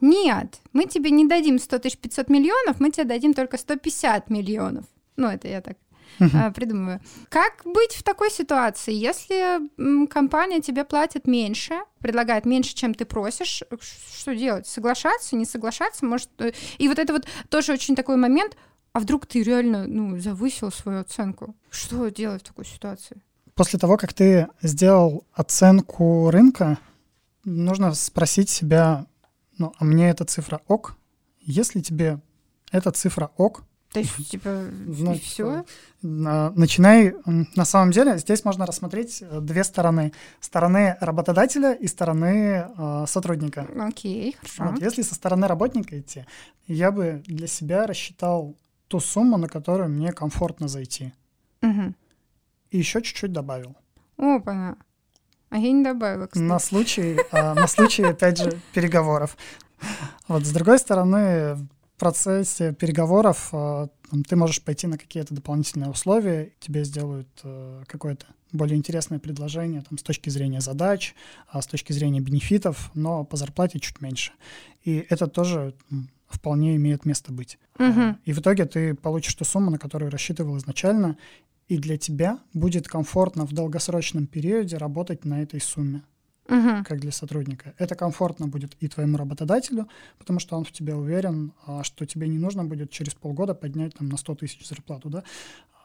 нет, 0.00 0.60
мы 0.72 0.84
тебе 0.84 1.10
не 1.10 1.26
дадим 1.26 1.58
100 1.58 1.78
тысяч 1.78 1.98
500 1.98 2.28
миллионов, 2.28 2.80
мы 2.80 2.90
тебе 2.90 3.04
дадим 3.04 3.34
только 3.34 3.56
150 3.56 4.30
миллионов. 4.30 4.84
Ну, 5.16 5.28
это 5.28 5.48
я 5.48 5.60
так 5.60 5.76
uh-huh. 6.18 6.52
придумываю. 6.52 7.00
Как 7.28 7.62
быть 7.64 7.92
в 7.92 8.02
такой 8.02 8.30
ситуации, 8.30 8.92
если 8.92 9.60
компания 10.08 10.60
тебе 10.60 10.84
платит 10.84 11.26
меньше, 11.26 11.74
предлагает 12.00 12.44
меньше, 12.44 12.74
чем 12.74 12.94
ты 12.94 13.04
просишь, 13.04 13.62
что 13.80 14.34
делать? 14.34 14.66
Соглашаться, 14.66 15.36
не 15.36 15.44
соглашаться? 15.44 16.04
Может, 16.04 16.30
э, 16.38 16.52
и 16.78 16.88
вот 16.88 16.98
это 16.98 17.12
вот 17.12 17.26
тоже 17.48 17.72
очень 17.72 17.96
такой 17.96 18.16
момент, 18.16 18.56
а 18.92 19.00
вдруг 19.00 19.26
ты 19.26 19.42
реально 19.42 19.86
ну, 19.86 20.18
завысил 20.18 20.70
свою 20.70 21.00
оценку? 21.00 21.54
Что 21.70 22.08
делать 22.08 22.42
в 22.42 22.46
такой 22.48 22.64
ситуации? 22.64 23.20
После 23.54 23.78
того, 23.78 23.96
как 23.96 24.12
ты 24.12 24.48
сделал 24.62 25.24
оценку 25.32 26.30
рынка, 26.30 26.78
нужно 27.44 27.94
спросить 27.94 28.50
себя, 28.50 29.06
ну, 29.58 29.72
а 29.78 29.84
мне 29.84 30.10
эта 30.10 30.24
цифра 30.24 30.60
ок? 30.66 30.96
Если 31.40 31.80
тебе 31.80 32.20
эта 32.70 32.90
цифра 32.90 33.30
ок, 33.36 33.64
то 33.92 34.00
есть, 34.00 34.28
типа, 34.30 34.68
ну, 34.72 35.14
все? 35.14 35.64
Начинай. 36.02 37.14
На 37.24 37.64
самом 37.64 37.92
деле, 37.92 38.18
здесь 38.18 38.44
можно 38.44 38.66
рассмотреть 38.66 39.22
э, 39.22 39.40
две 39.40 39.64
стороны. 39.64 40.12
Стороны 40.40 40.96
работодателя 41.00 41.72
и 41.72 41.86
стороны 41.86 42.66
э, 42.76 43.04
сотрудника. 43.06 43.66
Окей, 43.78 44.36
хорошо. 44.38 44.64
Вот, 44.64 44.82
если 44.82 45.02
со 45.02 45.14
стороны 45.14 45.46
работника 45.46 45.98
идти, 45.98 46.26
я 46.66 46.90
бы 46.90 47.22
для 47.26 47.46
себя 47.46 47.86
рассчитал 47.86 48.54
ту 48.88 49.00
сумму, 49.00 49.38
на 49.38 49.48
которую 49.48 49.88
мне 49.88 50.12
комфортно 50.12 50.68
зайти. 50.68 51.12
Угу. 51.62 51.94
И 52.72 52.78
еще 52.78 53.00
чуть-чуть 53.00 53.32
добавил. 53.32 53.76
Опа, 54.18 54.76
а 55.50 55.58
я 55.58 55.72
не 55.72 55.82
добавила, 55.82 56.26
кстати. 56.26 56.42
На 56.42 56.58
случай, 56.58 57.18
а, 57.30 57.54
на 57.54 57.66
случай, 57.66 58.02
опять 58.02 58.38
же, 58.38 58.60
переговоров. 58.72 59.36
Вот, 60.28 60.44
с 60.44 60.50
другой 60.50 60.78
стороны, 60.78 61.54
в 61.54 61.66
процессе 61.98 62.72
переговоров 62.72 63.50
а, 63.52 63.88
ты 64.28 64.36
можешь 64.36 64.62
пойти 64.62 64.86
на 64.86 64.98
какие-то 64.98 65.34
дополнительные 65.34 65.90
условия, 65.90 66.52
тебе 66.60 66.84
сделают 66.84 67.28
а, 67.44 67.82
какое-то 67.86 68.26
более 68.52 68.76
интересное 68.76 69.18
предложение 69.18 69.82
там, 69.82 69.98
с 69.98 70.02
точки 70.02 70.30
зрения 70.30 70.60
задач, 70.60 71.14
с 71.52 71.66
точки 71.66 71.92
зрения 71.92 72.20
бенефитов, 72.20 72.90
но 72.94 73.24
по 73.24 73.36
зарплате 73.36 73.80
чуть 73.80 74.00
меньше. 74.00 74.32
И 74.82 75.04
это 75.10 75.26
тоже 75.26 75.74
вполне 76.28 76.76
имеет 76.76 77.04
место 77.04 77.32
быть. 77.32 77.58
Угу. 77.78 78.16
И 78.24 78.32
в 78.32 78.38
итоге 78.38 78.64
ты 78.66 78.94
получишь 78.94 79.34
ту 79.34 79.44
сумму, 79.44 79.70
на 79.70 79.78
которую 79.78 80.10
рассчитывал 80.10 80.56
изначально, 80.58 81.16
и 81.68 81.78
для 81.78 81.96
тебя 81.96 82.38
будет 82.54 82.88
комфортно 82.88 83.46
в 83.46 83.52
долгосрочном 83.52 84.26
периоде 84.26 84.76
работать 84.76 85.24
на 85.24 85.42
этой 85.42 85.60
сумме, 85.60 86.02
угу. 86.48 86.84
как 86.84 87.00
для 87.00 87.12
сотрудника. 87.12 87.74
Это 87.78 87.94
комфортно 87.94 88.46
будет 88.46 88.76
и 88.80 88.88
твоему 88.88 89.16
работодателю, 89.16 89.88
потому 90.18 90.38
что 90.38 90.56
он 90.56 90.64
в 90.64 90.72
тебе 90.72 90.94
уверен, 90.94 91.52
а, 91.66 91.82
что 91.82 92.06
тебе 92.06 92.28
не 92.28 92.38
нужно 92.38 92.64
будет 92.64 92.90
через 92.90 93.14
полгода 93.14 93.54
поднять 93.54 93.94
там, 93.94 94.08
на 94.08 94.16
100 94.16 94.34
тысяч 94.36 94.66
зарплату, 94.66 95.08
да, 95.08 95.24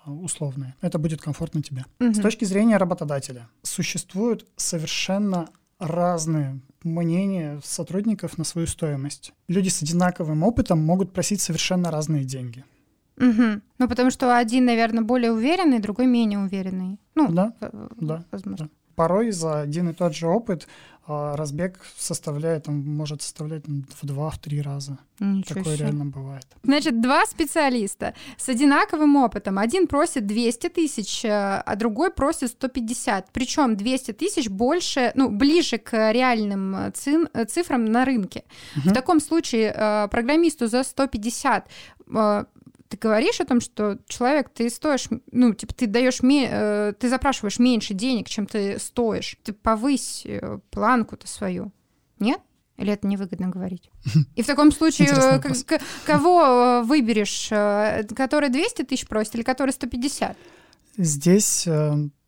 а, 0.05 0.11
условные. 0.11 0.75
Это 0.81 0.99
будет 0.99 1.21
комфортно 1.21 1.61
тебе. 1.61 1.85
Угу. 1.99 2.13
С 2.13 2.19
точки 2.19 2.45
зрения 2.45 2.77
работодателя 2.77 3.49
существуют 3.63 4.47
совершенно 4.55 5.49
разные 5.79 6.59
мнения 6.83 7.59
сотрудников 7.63 8.37
на 8.37 8.43
свою 8.43 8.67
стоимость. 8.67 9.33
Люди 9.47 9.69
с 9.69 9.81
одинаковым 9.81 10.43
опытом 10.43 10.79
могут 10.79 11.11
просить 11.11 11.41
совершенно 11.41 11.89
разные 11.89 12.23
деньги. 12.23 12.63
Угу. 13.21 13.61
Ну, 13.77 13.87
потому 13.87 14.11
что 14.11 14.37
один, 14.37 14.65
наверное, 14.65 15.03
более 15.03 15.31
уверенный, 15.31 15.79
другой 15.79 16.07
менее 16.07 16.39
уверенный. 16.39 16.99
Ну, 17.15 17.31
да, 17.31 17.53
да, 17.99 18.23
возможно. 18.31 18.65
Да. 18.65 18.69
Порой 18.95 19.31
за 19.31 19.61
один 19.61 19.89
и 19.89 19.93
тот 19.93 20.13
же 20.15 20.27
опыт 20.27 20.67
а, 21.07 21.35
разбег 21.35 21.79
составляет, 21.97 22.69
он 22.69 22.81
может 22.85 23.21
составлять 23.21 23.63
там, 23.63 23.85
в 24.01 24.05
два-три 24.05 24.61
раза. 24.61 24.99
Ничего 25.19 25.59
Такое 25.59 25.75
себе. 25.75 25.85
реально 25.85 26.05
бывает. 26.05 26.45
Значит, 26.63 27.01
два 27.01 27.25
специалиста 27.25 28.13
с 28.37 28.47
одинаковым 28.49 29.15
опытом. 29.15 29.57
Один 29.57 29.87
просит 29.87 30.27
200 30.27 30.69
тысяч, 30.69 31.25
э, 31.25 31.29
а 31.29 31.75
другой 31.75 32.11
просит 32.11 32.51
150. 32.51 33.29
Причем 33.33 33.75
200 33.75 34.13
тысяч 34.13 34.47
больше, 34.47 35.11
ну, 35.15 35.29
ближе 35.29 35.79
к 35.79 36.11
реальным 36.11 36.75
э, 36.75 36.91
цифрам 37.45 37.83
на 37.83 38.05
рынке. 38.05 38.43
Угу. 38.77 38.89
В 38.89 38.93
таком 38.93 39.19
случае 39.19 39.73
э, 39.75 40.07
программисту 40.09 40.67
за 40.67 40.83
150 40.83 41.67
ты 42.91 42.97
говоришь 42.97 43.39
о 43.39 43.45
том, 43.45 43.61
что 43.61 43.97
человек, 44.07 44.49
ты 44.49 44.69
стоишь, 44.69 45.07
ну, 45.31 45.53
типа, 45.53 45.73
ты 45.73 45.87
даешь, 45.87 46.19
э, 46.21 46.93
ты 46.99 47.09
запрашиваешь 47.09 47.57
меньше 47.57 47.93
денег, 47.93 48.27
чем 48.27 48.45
ты 48.45 48.77
стоишь. 48.79 49.37
Ты 49.43 49.53
повысь 49.53 50.23
э, 50.25 50.59
планку-то 50.69 51.25
свою. 51.25 51.71
Нет? 52.19 52.41
Или 52.75 52.91
это 52.91 53.07
невыгодно 53.07 53.47
говорить? 53.47 53.89
И 54.35 54.43
в 54.43 54.45
таком 54.45 54.73
случае 54.73 55.07
э, 55.07 55.39
кого 56.05 56.81
выберешь? 56.83 57.47
Который 58.13 58.49
200 58.49 58.83
тысяч 58.83 59.07
просит 59.07 59.35
или 59.35 59.43
который 59.43 59.71
150? 59.71 60.35
Здесь 60.97 61.67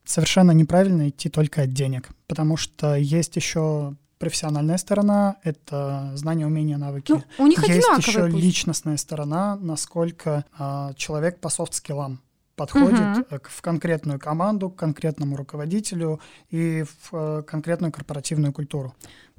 совершенно 0.05 0.51
неправильно 0.51 1.09
идти 1.09 1.29
только 1.29 1.63
от 1.63 1.73
денег, 1.73 2.09
потому 2.27 2.55
что 2.55 2.95
есть 2.95 3.35
еще 3.35 3.95
профессиональная 4.19 4.77
сторона— 4.77 5.37
это 5.43 6.11
знания, 6.15 6.45
умения, 6.45 6.77
навыки. 6.77 7.11
Ну, 7.11 7.23
у 7.37 7.47
них 7.47 7.67
Есть 7.67 7.87
еще 7.97 8.29
путь. 8.29 8.33
личностная 8.33 8.97
сторона, 8.97 9.57
насколько 9.57 10.45
а, 10.57 10.93
человек 10.95 11.39
по 11.39 11.49
софт-скиллам. 11.49 12.19
подходит 12.55 13.27
угу. 13.31 13.39
в 13.43 13.61
конкретную 13.61 14.19
команду, 14.19 14.69
к 14.69 14.75
конкретному 14.75 15.35
руководителю 15.35 16.19
и 16.51 16.83
в 16.83 17.13
э, 17.13 17.43
конкретную 17.43 17.91
корпоративную 17.91 18.53
культуру. 18.53 18.93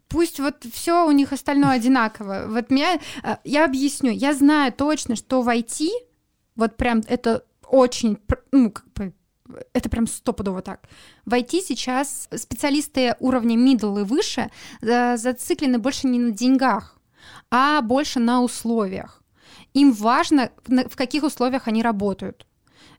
Пусть 0.08 0.40
вот 0.40 0.64
все 0.72 1.06
у 1.06 1.12
них 1.12 1.32
остальное 1.32 1.76
одинаково. 1.76 2.46
Вот 2.48 2.70
меня, 2.70 2.98
э, 3.22 3.36
я 3.44 3.64
объясню, 3.64 4.10
я 4.10 4.34
знаю 4.34 4.72
точно, 4.72 5.16
что 5.16 5.42
в 5.42 5.48
IT 5.48 5.88
вот 6.56 6.76
прям 6.76 7.02
это 7.06 7.44
очень, 7.66 8.18
ну, 8.52 8.70
как 8.70 8.86
бы, 8.92 9.12
это 9.72 9.88
прям 9.88 10.06
стопудово 10.06 10.62
так. 10.62 10.88
В 11.26 11.32
IT 11.32 11.60
сейчас 11.60 12.28
специалисты 12.34 13.16
уровня 13.20 13.56
middle 13.56 14.00
и 14.00 14.04
выше 14.04 14.50
зациклены 14.80 15.78
больше 15.78 16.06
не 16.06 16.18
на 16.18 16.30
деньгах, 16.30 16.98
а 17.50 17.80
больше 17.82 18.20
на 18.20 18.42
условиях. 18.42 19.22
Им 19.74 19.92
важно, 19.92 20.50
в 20.66 20.96
каких 20.96 21.24
условиях 21.24 21.68
они 21.68 21.82
работают. 21.82 22.46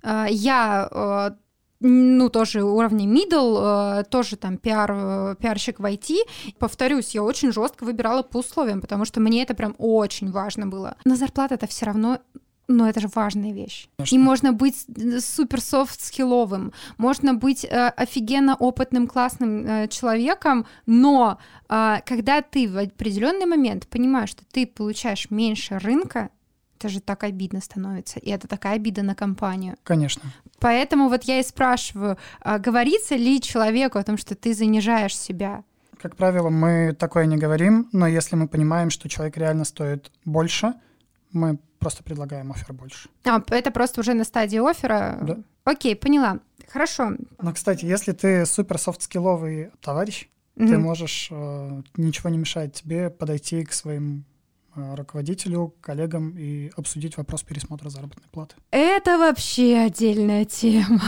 Э, 0.04 0.26
я 0.30 0.88
э, 0.92 1.32
ну, 1.80 2.30
тоже 2.30 2.64
уровня 2.64 3.06
middle, 3.06 4.00
э, 4.00 4.04
тоже 4.04 4.36
там 4.36 4.58
пиар, 4.58 5.36
пиарщик 5.38 5.80
в 5.80 5.86
IT. 5.86 6.16
Повторюсь, 6.60 7.16
я 7.16 7.24
очень 7.24 7.52
жестко 7.52 7.86
выбирала 7.86 8.24
по 8.24 8.38
условиям, 8.38 8.82
потому 8.82 9.06
что 9.06 9.20
мне 9.20 9.44
это 9.44 9.54
прям 9.54 9.76
очень 9.78 10.32
важно 10.32 10.68
было. 10.68 10.98
Но 11.06 11.16
зарплата 11.16 11.56
это 11.56 11.68
все 11.68 11.86
равно 11.86 12.20
но 12.68 12.90
это 12.90 13.00
же 13.00 13.08
важная 13.14 13.52
вещь. 13.52 13.88
Конечно. 13.98 14.16
И 14.16 14.18
можно 14.18 14.54
быть 14.54 14.86
супер 15.20 15.62
софт-скилловым, 15.62 16.74
можно 16.98 17.34
быть 17.34 17.66
э, 17.66 17.90
офигенно 17.90 18.56
опытным, 18.56 19.08
классным 19.08 19.66
э, 19.66 19.88
человеком, 19.88 20.66
но 20.86 21.38
э, 21.70 21.98
когда 22.06 22.42
ты 22.42 22.68
в 22.68 22.78
определенный 22.78 23.46
момент 23.46 23.88
понимаешь, 23.88 24.30
что 24.30 24.44
ты 24.52 24.66
получаешь 24.66 25.30
меньше 25.30 25.78
рынка, 25.80 26.30
это 26.80 26.90
же 26.90 27.00
так 27.00 27.24
обидно 27.24 27.62
становится, 27.62 28.20
и 28.20 28.30
это 28.30 28.48
такая 28.48 28.76
обида 28.76 29.02
на 29.02 29.16
компанию. 29.16 29.78
Конечно. 29.84 30.24
Поэтому 30.60 31.10
вот 31.10 31.24
я 31.24 31.40
и 31.40 31.44
спрашиваю, 31.44 32.18
а 32.42 32.60
говорится 32.60 33.16
ли 33.16 33.42
человеку 33.42 33.98
о 33.98 34.04
том, 34.04 34.18
что 34.18 34.36
ты 34.36 34.54
занижаешь 34.54 35.18
себя? 35.18 35.64
Как 36.02 36.16
правило, 36.16 36.50
мы 36.50 36.94
такое 36.94 37.26
не 37.26 37.38
говорим, 37.38 37.90
но 37.92 38.08
если 38.08 38.36
мы 38.36 38.48
понимаем, 38.48 38.90
что 38.90 39.10
человек 39.10 39.38
реально 39.38 39.64
стоит 39.66 40.12
больше, 40.26 40.74
мы 41.36 41.60
просто 41.80 42.04
предлагаем 42.04 42.52
офер 42.52 42.74
больше. 42.74 43.10
А, 43.26 43.44
это 43.50 43.72
просто 43.72 44.02
уже 44.02 44.14
на 44.14 44.24
стадии 44.24 44.58
оффера? 44.58 45.20
Да. 45.22 45.38
Окей, 45.64 45.96
поняла. 45.96 46.40
Хорошо. 46.68 47.12
Но, 47.40 47.54
кстати, 47.54 47.86
если 47.86 48.12
ты 48.12 48.46
супер 48.46 48.78
софт-скилловый 48.78 49.72
товарищ, 49.82 50.28
угу. 50.56 50.68
ты 50.68 50.78
можешь, 50.78 51.28
э, 51.32 51.82
ничего 51.98 52.30
не 52.30 52.38
мешает 52.38 52.74
тебе 52.74 53.10
подойти 53.10 53.64
к 53.64 53.74
своим 53.74 54.26
Э, 54.78 54.96
руководителю, 54.96 55.74
коллегам 55.80 56.38
и 56.38 56.70
обсудить 56.76 57.16
вопрос 57.16 57.44
пересмотра 57.44 57.88
заработной 57.88 58.28
платы. 58.30 58.56
Это 58.72 59.18
вообще 59.18 59.78
отдельная 59.78 60.46
тема. 60.46 61.02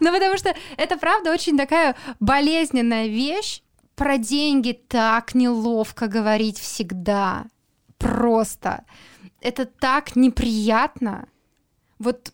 Ну, 0.00 0.12
потому 0.12 0.36
что 0.38 0.54
это, 0.76 0.96
правда, 0.96 1.30
очень 1.30 1.56
такая 1.58 1.94
болезненная 2.18 3.06
вещь. 3.06 3.62
Про 3.94 4.18
деньги 4.18 4.72
так 4.72 5.34
неловко 5.34 6.08
говорить 6.08 6.58
всегда. 6.58 7.44
Просто. 8.04 8.84
Это 9.40 9.66
так 9.66 10.16
неприятно. 10.16 11.26
Вот, 11.98 12.32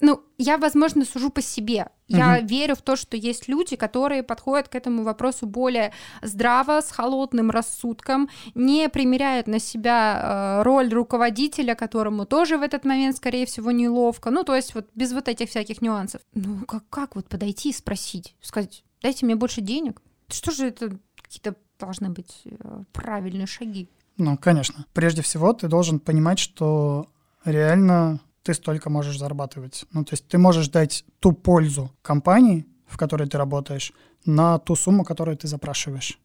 ну, 0.00 0.20
я, 0.38 0.58
возможно, 0.58 1.04
сужу 1.04 1.30
по 1.30 1.42
себе. 1.42 1.88
Я 2.08 2.38
угу. 2.38 2.46
верю 2.46 2.76
в 2.76 2.82
то, 2.82 2.94
что 2.96 3.16
есть 3.16 3.48
люди, 3.48 3.74
которые 3.76 4.22
подходят 4.22 4.68
к 4.68 4.76
этому 4.76 5.02
вопросу 5.02 5.46
более 5.46 5.92
здраво, 6.22 6.80
с 6.80 6.90
холодным 6.90 7.50
рассудком, 7.50 8.28
не 8.54 8.88
примеряют 8.88 9.48
на 9.48 9.58
себя 9.58 10.60
э, 10.60 10.62
роль 10.62 10.92
руководителя, 10.92 11.74
которому 11.74 12.24
тоже 12.24 12.58
в 12.58 12.62
этот 12.62 12.84
момент, 12.84 13.16
скорее 13.16 13.44
всего, 13.46 13.72
неловко. 13.72 14.30
Ну, 14.30 14.44
то 14.44 14.54
есть 14.54 14.74
вот 14.74 14.88
без 14.94 15.12
вот 15.12 15.28
этих 15.28 15.48
всяких 15.48 15.82
нюансов. 15.82 16.20
Ну, 16.34 16.64
как, 16.66 16.88
как 16.90 17.16
вот 17.16 17.28
подойти 17.28 17.70
и 17.70 17.72
спросить, 17.72 18.36
сказать, 18.40 18.84
дайте 19.02 19.26
мне 19.26 19.34
больше 19.34 19.60
денег? 19.60 20.00
Что 20.28 20.52
же 20.52 20.68
это 20.68 20.96
какие-то 21.20 21.56
должны 21.80 22.10
быть 22.10 22.42
э, 22.44 22.82
правильные 22.92 23.46
шаги? 23.46 23.88
Ну, 24.16 24.36
конечно. 24.38 24.86
Прежде 24.92 25.22
всего, 25.22 25.52
ты 25.52 25.68
должен 25.68 26.00
понимать, 26.00 26.38
что 26.38 27.06
реально 27.44 28.20
ты 28.42 28.54
столько 28.54 28.90
можешь 28.90 29.18
зарабатывать. 29.18 29.84
Ну, 29.92 30.04
то 30.04 30.14
есть 30.14 30.26
ты 30.28 30.38
можешь 30.38 30.68
дать 30.68 31.04
ту 31.20 31.32
пользу 31.32 31.92
компании, 32.02 32.66
в 32.86 32.96
которой 32.96 33.28
ты 33.28 33.36
работаешь, 33.38 33.92
на 34.24 34.58
ту 34.58 34.74
сумму, 34.76 35.04
которую 35.04 35.36
ты 35.36 35.48
запрашиваешь. 35.48 36.18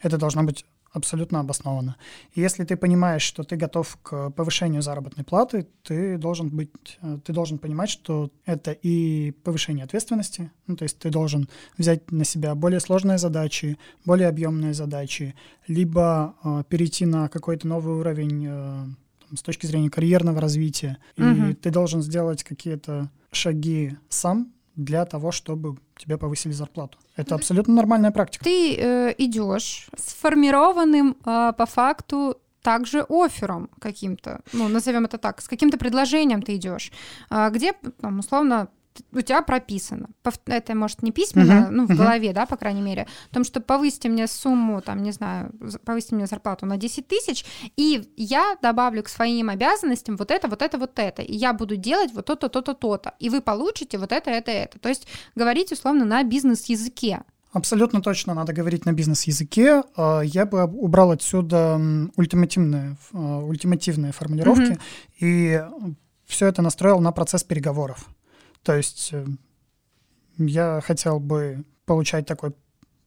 Это 0.00 0.18
должно 0.18 0.42
быть 0.42 0.64
абсолютно 0.92 1.40
обосновано. 1.40 1.96
И 2.34 2.40
если 2.40 2.64
ты 2.64 2.76
понимаешь, 2.76 3.22
что 3.22 3.42
ты 3.42 3.56
готов 3.56 3.98
к 4.02 4.30
повышению 4.30 4.82
заработной 4.82 5.24
платы, 5.24 5.66
ты 5.82 6.18
должен 6.18 6.48
быть, 6.50 6.98
э, 7.00 7.18
ты 7.24 7.32
должен 7.32 7.58
понимать, 7.58 7.90
что 7.90 8.30
это 8.44 8.72
и 8.72 9.32
повышение 9.42 9.84
ответственности, 9.84 10.50
ну, 10.66 10.76
то 10.76 10.84
есть 10.84 10.98
ты 10.98 11.10
должен 11.10 11.48
взять 11.78 12.10
на 12.12 12.24
себя 12.24 12.54
более 12.54 12.80
сложные 12.80 13.18
задачи, 13.18 13.78
более 14.04 14.28
объемные 14.28 14.74
задачи, 14.74 15.34
либо 15.66 16.34
э, 16.44 16.64
перейти 16.68 17.06
на 17.06 17.28
какой-то 17.28 17.66
новый 17.66 17.94
уровень 17.94 18.46
э, 18.48 18.86
с 19.34 19.42
точки 19.42 19.66
зрения 19.66 19.90
карьерного 19.90 20.40
развития. 20.40 20.98
Угу. 21.16 21.26
И 21.26 21.54
ты 21.54 21.70
должен 21.70 22.02
сделать 22.02 22.44
какие-то 22.44 23.10
шаги 23.30 23.96
сам 24.10 24.52
для 24.76 25.04
того, 25.04 25.32
чтобы 25.32 25.76
тебе 25.96 26.16
повысили 26.16 26.52
зарплату. 26.52 26.98
Это 27.16 27.34
абсолютно 27.34 27.74
нормальная 27.74 28.10
практика. 28.10 28.44
Ты 28.44 28.76
э, 28.76 29.14
идешь 29.18 29.88
сформированным 29.96 31.16
э, 31.24 31.52
по 31.56 31.66
факту 31.66 32.36
также 32.62 33.04
оффером 33.08 33.68
каким-то, 33.80 34.40
ну, 34.52 34.68
назовем 34.68 35.04
это 35.04 35.18
так, 35.18 35.40
с 35.42 35.48
каким-то 35.48 35.78
предложением 35.78 36.42
ты 36.42 36.56
идешь, 36.56 36.92
э, 37.30 37.50
где, 37.50 37.72
там, 38.00 38.20
условно, 38.20 38.68
у 39.12 39.20
тебя 39.20 39.42
прописано. 39.42 40.08
Это, 40.46 40.74
может, 40.74 41.02
не 41.02 41.12
письменно, 41.12 41.52
uh-huh, 41.52 41.70
ну, 41.70 41.86
в 41.86 41.90
uh-huh. 41.90 41.96
голове, 41.96 42.32
да, 42.32 42.46
по 42.46 42.56
крайней 42.56 42.82
мере, 42.82 43.06
о 43.30 43.34
том, 43.34 43.44
что 43.44 43.60
повысьте 43.60 44.08
мне 44.08 44.26
сумму, 44.26 44.80
там, 44.80 45.02
не 45.02 45.12
знаю, 45.12 45.52
повысьте 45.84 46.14
мне 46.14 46.26
зарплату 46.26 46.66
на 46.66 46.76
10 46.76 47.06
тысяч, 47.06 47.44
и 47.76 48.08
я 48.16 48.56
добавлю 48.62 49.02
к 49.02 49.08
своим 49.08 49.48
обязанностям 49.48 50.16
вот 50.16 50.30
это, 50.30 50.48
вот 50.48 50.62
это, 50.62 50.78
вот 50.78 50.98
это, 50.98 51.22
и 51.22 51.34
я 51.34 51.52
буду 51.52 51.76
делать 51.76 52.12
вот 52.12 52.26
то-то, 52.26 52.48
то-то, 52.48 52.74
то-то, 52.74 53.14
и 53.18 53.28
вы 53.28 53.40
получите 53.40 53.98
вот 53.98 54.12
это, 54.12 54.30
это, 54.30 54.50
это. 54.50 54.78
То 54.78 54.88
есть 54.88 55.06
говорить, 55.34 55.72
условно, 55.72 56.04
на 56.04 56.22
бизнес-языке. 56.22 57.22
Абсолютно 57.52 58.00
точно 58.00 58.32
надо 58.32 58.54
говорить 58.54 58.86
на 58.86 58.92
бизнес-языке. 58.92 59.82
А, 59.94 60.22
я 60.22 60.46
бы 60.46 60.64
убрал 60.64 61.10
отсюда 61.10 61.78
ультимативные, 62.16 62.96
а, 63.12 63.40
ультимативные 63.40 64.12
формулировки, 64.12 64.72
uh-huh. 64.72 64.80
и 65.20 65.62
все 66.24 66.46
это 66.46 66.62
настроил 66.62 67.00
на 67.00 67.12
процесс 67.12 67.44
переговоров. 67.44 68.08
То 68.62 68.76
есть 68.76 69.10
э, 69.12 69.26
я 70.38 70.80
хотел 70.84 71.20
бы 71.20 71.64
получать 71.84 72.26
такой, 72.26 72.52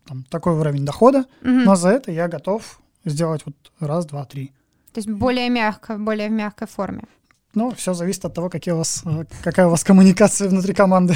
там, 0.06 0.24
такой 0.24 0.54
уровень 0.54 0.86
дохода, 0.86 1.20
угу. 1.20 1.50
но 1.50 1.76
за 1.76 1.90
это 1.90 2.12
я 2.12 2.28
готов 2.28 2.80
сделать 3.06 3.44
вот 3.46 3.56
раз, 3.80 4.06
два, 4.06 4.26
три. 4.26 4.52
То 4.94 5.00
есть 5.00 5.10
более 5.10 5.50
мягко, 5.50 5.98
более 5.98 6.30
в 6.30 6.32
мягкой 6.32 6.68
форме. 6.68 7.04
Ну, 7.54 7.72
все 7.72 7.94
зависит 7.94 8.26
от 8.26 8.34
того, 8.34 8.50
какие 8.50 8.74
у 8.74 8.78
вас, 8.78 9.04
э, 9.06 9.26
какая 9.44 9.68
у 9.68 9.70
вас 9.70 9.84
коммуникация 9.84 10.50
внутри 10.50 10.74
команды. 10.74 11.16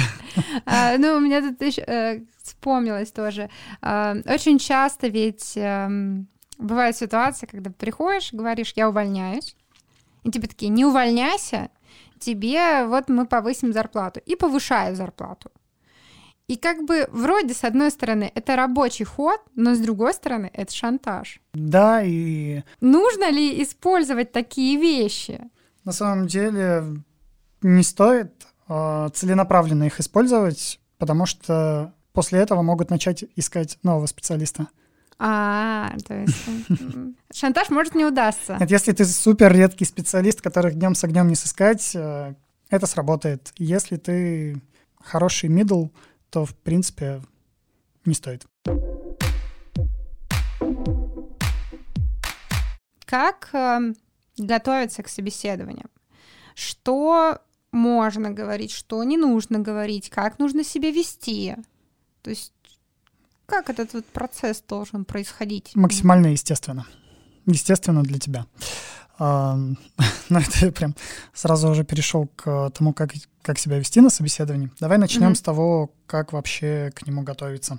А, 0.64 0.96
ну, 0.96 1.16
у 1.16 1.20
меня 1.20 1.42
тут 1.42 1.60
еще 1.60 1.82
э, 1.82 2.20
вспомнилось 2.42 3.12
тоже. 3.12 3.50
А, 3.82 4.16
очень 4.24 4.58
часто 4.58 5.08
ведь 5.08 5.56
э, 5.56 5.88
бывает 6.58 6.96
ситуация, 6.96 7.46
когда 7.46 7.70
приходишь, 7.70 8.32
говоришь, 8.32 8.72
я 8.76 8.88
увольняюсь, 8.88 9.54
и 10.24 10.30
тебе 10.30 10.48
такие, 10.48 10.70
не 10.70 10.84
увольняйся, 10.84 11.70
тебе 12.20 12.84
вот 12.86 13.08
мы 13.08 13.26
повысим 13.26 13.72
зарплату. 13.72 14.20
И 14.26 14.36
повышаю 14.36 14.94
зарплату. 14.94 15.50
И 16.50 16.56
как 16.56 16.84
бы 16.84 17.08
вроде, 17.12 17.54
с 17.54 17.62
одной 17.62 17.92
стороны, 17.92 18.32
это 18.34 18.56
рабочий 18.56 19.04
ход, 19.04 19.40
но 19.54 19.74
с 19.74 19.78
другой 19.78 20.12
стороны, 20.12 20.50
это 20.52 20.74
шантаж. 20.74 21.40
Да, 21.52 22.02
и... 22.02 22.62
Нужно 22.80 23.30
ли 23.30 23.62
использовать 23.62 24.32
такие 24.32 24.76
вещи? 24.76 25.40
На 25.84 25.92
самом 25.92 26.26
деле 26.26 26.82
не 27.62 27.84
стоит 27.84 28.32
э, 28.68 29.08
целенаправленно 29.14 29.84
их 29.84 30.00
использовать, 30.00 30.80
потому 30.98 31.24
что 31.24 31.94
после 32.12 32.40
этого 32.40 32.62
могут 32.62 32.90
начать 32.90 33.24
искать 33.36 33.78
нового 33.84 34.06
специалиста. 34.06 34.66
А, 35.22 35.92
то 36.06 36.14
есть 36.14 36.34
шантаж 37.30 37.68
может 37.68 37.94
не 37.94 38.06
удастся. 38.06 38.56
Нет, 38.58 38.70
если 38.70 38.92
ты 38.92 39.04
супер 39.04 39.52
редкий 39.52 39.84
специалист, 39.84 40.40
которых 40.40 40.76
днем 40.76 40.94
с 40.94 41.04
огнем 41.04 41.28
не 41.28 41.34
сыскать, 41.34 41.94
э, 41.94 42.34
это 42.70 42.86
сработает. 42.86 43.52
Если 43.58 43.98
ты 43.98 44.62
хороший 44.98 45.50
мидл, 45.50 45.88
то, 46.30 46.46
в 46.46 46.56
принципе, 46.56 47.20
не 48.06 48.14
стоит. 48.14 48.46
Как 53.04 53.50
э, 53.52 53.92
готовиться 54.38 55.02
к 55.02 55.08
собеседованию? 55.08 55.90
Что 56.54 57.40
можно 57.72 58.30
говорить, 58.30 58.70
что 58.70 59.04
не 59.04 59.18
нужно 59.18 59.58
говорить, 59.58 60.08
как 60.08 60.38
нужно 60.38 60.64
себя 60.64 60.90
вести? 60.90 61.56
То 62.22 62.30
есть 62.30 62.54
как 63.50 63.68
этот 63.68 63.92
вот 63.94 64.06
процесс 64.06 64.62
должен 64.66 65.04
происходить? 65.04 65.72
Максимально 65.74 66.28
естественно. 66.28 66.86
Естественно 67.46 68.02
для 68.02 68.18
тебя. 68.18 68.46
А, 69.18 69.56
ну, 70.28 70.38
это 70.38 70.72
прям 70.72 70.94
сразу 71.34 71.68
уже 71.68 71.84
перешел 71.84 72.28
к 72.36 72.70
тому, 72.70 72.94
как, 72.94 73.12
как 73.42 73.58
себя 73.58 73.78
вести 73.78 74.00
на 74.00 74.08
собеседовании. 74.08 74.70
Давай 74.80 74.98
начнем 74.98 75.32
mm-hmm. 75.32 75.34
с 75.34 75.42
того, 75.42 75.92
как 76.06 76.32
вообще 76.32 76.90
к 76.94 77.06
нему 77.06 77.22
готовиться. 77.22 77.78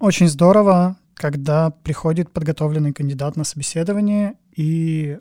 Очень 0.00 0.28
здорово, 0.28 0.96
когда 1.14 1.70
приходит 1.70 2.32
подготовленный 2.32 2.92
кандидат 2.92 3.36
на 3.36 3.44
собеседование, 3.44 4.34
и 4.56 5.18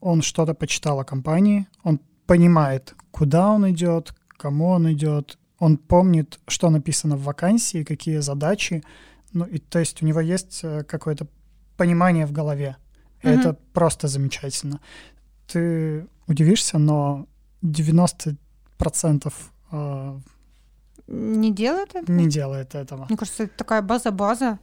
он 0.00 0.22
что-то 0.22 0.54
почитал 0.54 1.00
о 1.00 1.04
компании, 1.04 1.66
он 1.82 2.00
понимает, 2.26 2.94
куда 3.10 3.48
он 3.48 3.70
идет, 3.70 4.14
кому 4.36 4.68
он 4.68 4.92
идет, 4.92 5.38
он 5.62 5.76
помнит, 5.76 6.40
что 6.48 6.70
написано 6.70 7.16
в 7.16 7.22
вакансии, 7.22 7.84
какие 7.84 8.18
задачи, 8.18 8.82
ну, 9.32 9.44
и 9.44 9.58
то 9.58 9.78
есть 9.78 10.02
у 10.02 10.06
него 10.06 10.20
есть 10.20 10.60
э, 10.64 10.82
какое-то 10.82 11.28
понимание 11.76 12.26
в 12.26 12.32
голове. 12.32 12.76
И 13.22 13.26
mm-hmm. 13.28 13.40
это 13.40 13.56
просто 13.72 14.08
замечательно. 14.08 14.80
Ты 15.46 16.08
удивишься, 16.26 16.78
но 16.78 17.28
90% 17.62 18.36
э, 19.70 20.20
не 21.06 21.52
делает 21.52 21.94
этого? 21.94 22.16
Не 22.16 22.28
делает 22.28 22.74
этого. 22.74 23.06
Мне 23.08 23.16
кажется, 23.16 23.44
это 23.44 23.56
такая 23.56 23.82
база-база. 23.82 24.58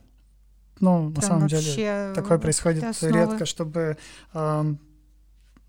Ну, 0.81 1.11
Прям 1.11 1.13
на 1.13 1.21
самом 1.21 1.47
деле, 1.47 2.13
такое 2.13 2.39
происходит 2.39 2.83
редко, 3.01 3.45
чтобы 3.45 3.97
э, 4.33 4.75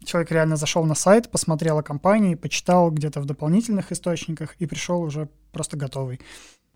человек 0.05 0.31
реально 0.31 0.57
зашел 0.57 0.85
на 0.85 0.95
сайт, 0.95 1.31
посмотрел 1.31 1.79
о 1.79 1.83
компании, 1.83 2.35
почитал 2.35 2.91
где-то 2.91 3.21
в 3.21 3.27
дополнительных 3.27 3.93
источниках 3.93 4.55
и 4.59 4.67
пришел 4.67 5.03
уже 5.03 5.29
просто 5.53 5.77
готовый. 5.77 6.21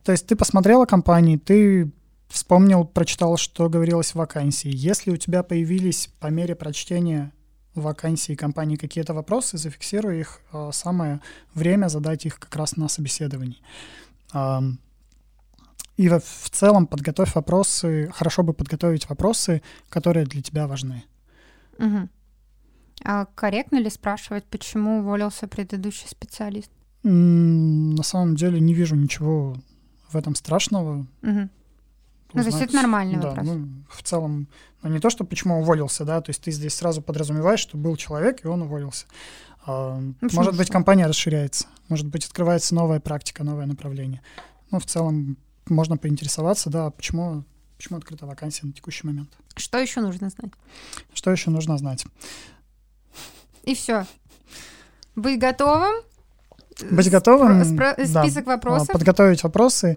То 0.03 0.13
есть 0.13 0.27
ты 0.27 0.37
посмотрел 0.37 0.83
о 0.83 0.87
компании, 0.87 1.37
ты 1.37 1.91
вспомнил, 2.29 2.85
прочитал, 2.85 3.37
что 3.37 3.69
говорилось 3.69 4.11
в 4.11 4.17
вакансии. 4.17 4.71
Если 4.73 5.11
у 5.11 5.17
тебя 5.17 5.43
появились 5.43 6.11
по 6.21 6.27
мере 6.27 6.55
прочтения 6.55 7.33
вакансии 7.75 8.35
компании 8.35 8.77
какие-то 8.77 9.15
вопросы, 9.15 9.59
зафиксируй 9.59 10.21
их. 10.21 10.41
А, 10.53 10.71
самое 10.73 11.21
время 11.55 11.89
задать 11.89 12.27
их 12.27 12.39
как 12.39 12.55
раз 12.57 12.77
на 12.77 12.89
собеседовании. 12.89 13.61
И 15.97 16.09
в 16.09 16.51
целом 16.51 16.89
подготовь 16.89 17.35
вопросы, 17.37 18.11
хорошо 18.13 18.43
бы 18.43 18.53
подготовить 18.53 19.09
вопросы, 19.09 19.63
которые 19.89 20.27
для 20.27 20.43
тебя 20.43 20.67
важны. 20.67 21.05
Угу. 21.79 22.09
А 23.03 23.27
корректно 23.35 23.77
ли 23.77 23.91
спрашивать, 23.91 24.45
почему 24.45 25.01
уволился 25.01 25.49
предыдущий 25.49 26.09
специалист? 26.09 26.71
На 27.03 28.03
самом 28.03 28.37
деле 28.37 28.61
не 28.61 28.73
вижу 28.75 28.95
ничего 28.97 29.57
в 30.11 30.17
этом 30.17 30.35
страшного. 30.35 31.07
Угу. 31.23 31.49
Ну, 32.35 32.43
то 32.43 32.47
есть 32.49 32.61
это 32.61 32.75
нормальный 32.75 33.17
да, 33.17 33.29
вопрос. 33.29 33.47
Ну, 33.47 33.69
в 33.89 34.03
целом, 34.03 34.49
ну, 34.83 34.91
не 34.91 34.99
то, 34.99 35.09
что 35.09 35.25
почему 35.25 35.61
уволился, 35.61 36.05
да, 36.05 36.21
то 36.21 36.31
есть 36.31 36.43
ты 36.43 36.51
здесь 36.51 36.75
сразу 36.75 37.01
подразумеваешь, 37.01 37.61
что 37.61 37.77
был 37.77 37.97
человек, 37.97 38.45
и 38.45 38.49
он 38.49 38.63
уволился. 38.63 39.07
А, 39.67 39.99
ну, 39.99 40.29
может 40.33 40.57
быть, 40.57 40.69
компания 40.69 41.07
расширяется, 41.07 41.67
может 41.89 42.09
быть, 42.09 42.27
открывается 42.27 42.75
новая 42.75 42.99
практика, 43.01 43.45
новое 43.45 43.67
направление. 43.67 44.21
Ну, 44.73 44.81
в 44.81 44.87
целом, 44.87 45.37
можно 45.69 45.97
поинтересоваться, 45.97 46.71
да, 46.71 46.91
почему, 46.91 47.45
почему 47.77 47.99
открыта 47.99 48.27
вакансия 48.27 48.67
на 48.67 48.73
текущий 48.73 49.07
момент. 49.07 49.31
Что 49.57 49.79
еще 49.79 50.01
нужно 50.01 50.31
знать? 50.31 50.53
Что 51.13 51.31
еще 51.31 51.51
нужно 51.51 51.79
знать? 51.79 52.05
И 53.65 53.75
все. 53.75 54.07
Быть 55.17 55.39
готовым. 55.39 55.95
Быть 56.91 57.11
готовым. 57.11 57.63
Спро- 57.63 57.97
спро- 57.97 58.13
да. 58.13 58.23
Список 58.23 58.47
вопросов. 58.47 58.89
Подготовить 58.89 59.43
вопросы. 59.43 59.97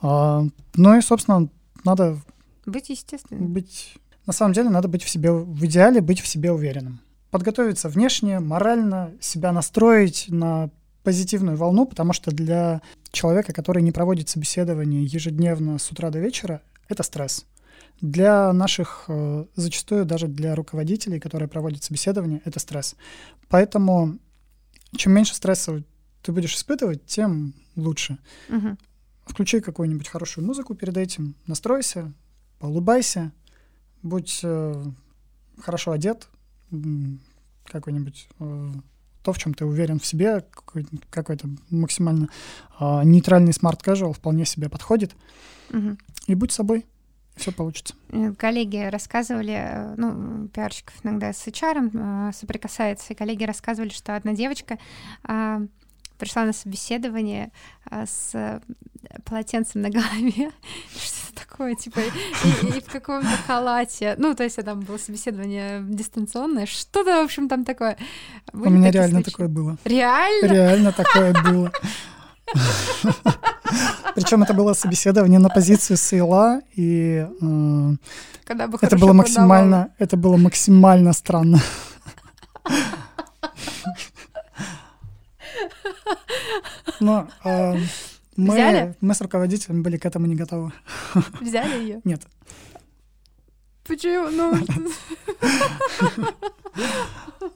А, 0.00 0.44
ну 0.74 0.98
и, 0.98 1.00
собственно, 1.00 1.48
надо... 1.84 2.18
Быть 2.64 2.88
естественным. 2.88 3.52
Быть... 3.52 3.96
На 4.26 4.32
самом 4.32 4.52
деле 4.54 4.70
надо 4.70 4.88
быть 4.88 5.04
в 5.04 5.08
себе, 5.08 5.30
в 5.30 5.64
идеале 5.66 6.00
быть 6.00 6.20
в 6.20 6.26
себе 6.26 6.50
уверенным. 6.50 7.00
Подготовиться 7.30 7.88
внешне, 7.88 8.40
морально, 8.40 9.12
себя 9.20 9.52
настроить 9.52 10.26
на 10.28 10.70
позитивную 11.04 11.56
волну, 11.56 11.86
потому 11.86 12.12
что 12.12 12.32
для 12.32 12.82
человека, 13.12 13.52
который 13.52 13.82
не 13.82 13.92
проводит 13.92 14.28
собеседование 14.28 15.04
ежедневно 15.04 15.78
с 15.78 15.92
утра 15.92 16.10
до 16.10 16.18
вечера, 16.18 16.60
это 16.88 17.04
стресс. 17.04 17.46
Для 18.00 18.52
наших, 18.52 19.04
э, 19.08 19.46
зачастую 19.54 20.04
даже 20.04 20.28
для 20.28 20.54
руководителей, 20.54 21.18
которые 21.18 21.48
проводят 21.48 21.82
собеседование, 21.82 22.42
это 22.44 22.60
стресс. 22.60 22.96
Поэтому 23.48 24.18
чем 24.96 25.12
меньше 25.12 25.34
стресса 25.34 25.82
ты 26.22 26.32
будешь 26.32 26.54
испытывать, 26.54 27.06
тем 27.06 27.54
лучше. 27.76 28.18
Угу 28.48 28.76
включи 29.26 29.60
какую-нибудь 29.60 30.08
хорошую 30.08 30.46
музыку 30.46 30.74
перед 30.74 30.96
этим, 30.96 31.34
настройся, 31.46 32.12
поулыбайся, 32.58 33.32
будь 34.02 34.40
э, 34.42 34.84
хорошо 35.60 35.92
одет, 35.92 36.28
какой-нибудь 37.64 38.28
э, 38.38 38.72
то, 39.22 39.32
в 39.32 39.38
чем 39.38 39.54
ты 39.54 39.64
уверен 39.64 39.98
в 39.98 40.06
себе, 40.06 40.42
какой- 40.52 40.86
какой-то 41.10 41.48
максимально 41.70 42.28
э, 42.78 43.00
нейтральный 43.04 43.52
смарт 43.52 43.82
casual 43.82 44.12
вполне 44.12 44.46
себе 44.46 44.68
подходит. 44.68 45.14
Угу. 45.70 45.96
И 46.28 46.34
будь 46.34 46.52
собой, 46.52 46.86
все 47.36 47.52
получится. 47.52 47.94
Э, 48.10 48.32
коллеги 48.32 48.88
рассказывали, 48.88 49.54
э, 49.54 49.94
ну, 49.96 50.48
пиарщиков 50.48 50.94
иногда 51.02 51.32
с 51.32 51.46
HR 51.46 52.28
э, 52.28 52.32
соприкасается, 52.32 53.12
и 53.12 53.16
коллеги 53.16 53.44
рассказывали, 53.44 53.90
что 53.90 54.16
одна 54.16 54.32
девочка 54.32 54.78
пришла 56.18 56.46
на 56.46 56.54
собеседование 56.54 57.52
с 57.90 58.62
полотенцем 59.26 59.82
на 59.82 59.90
голове, 59.90 60.50
что-то 60.98 61.46
такое, 61.46 61.74
типа, 61.74 62.00
и, 62.00 62.78
и 62.78 62.80
в 62.80 62.86
каком-то 62.86 63.28
халате. 63.46 64.14
Ну, 64.16 64.34
то 64.34 64.42
есть 64.42 64.56
там 64.64 64.80
было 64.80 64.96
собеседование 64.96 65.84
дистанционное, 65.86 66.64
что-то, 66.64 67.20
в 67.20 67.24
общем, 67.24 67.50
там 67.50 67.66
такое. 67.66 67.98
Были 68.54 68.68
У 68.68 68.70
меня 68.70 68.90
реально 68.90 69.16
случаи? 69.16 69.30
такое 69.30 69.48
было. 69.48 69.76
Реально? 69.84 70.46
Реально 70.46 70.92
такое 70.92 71.34
было. 71.44 71.70
Причем 74.14 74.42
это 74.42 74.54
было 74.54 74.72
собеседование 74.72 75.38
на 75.38 75.48
позицию 75.48 75.96
сейла, 75.96 76.60
и 76.74 77.26
э, 77.40 77.90
Когда 78.44 78.66
бы 78.66 78.78
это 78.80 78.96
было 78.96 79.12
максимально, 79.12 79.90
это 79.98 80.16
было 80.16 80.36
максимально 80.36 81.12
странно. 81.12 81.60
Но 87.00 87.28
э, 87.44 87.74
мы, 88.36 88.54
Взяли? 88.54 88.94
мы 89.00 89.14
с 89.14 89.20
руководителем 89.20 89.82
были 89.82 89.98
к 89.98 90.06
этому 90.06 90.26
не 90.26 90.34
готовы. 90.34 90.72
Взяли 91.40 91.78
ее? 91.82 92.00
Нет. 92.04 92.22
Почему? 93.86 94.30
Ну... 94.30 94.54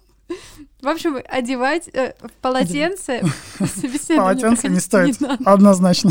В 0.82 0.88
общем, 0.88 1.18
одевать 1.28 1.88
э, 1.92 2.14
в 2.20 2.32
полотенце 2.40 3.22
Полотенце 4.08 4.68
не 4.68 4.80
стоит, 4.80 5.18
однозначно. 5.44 6.10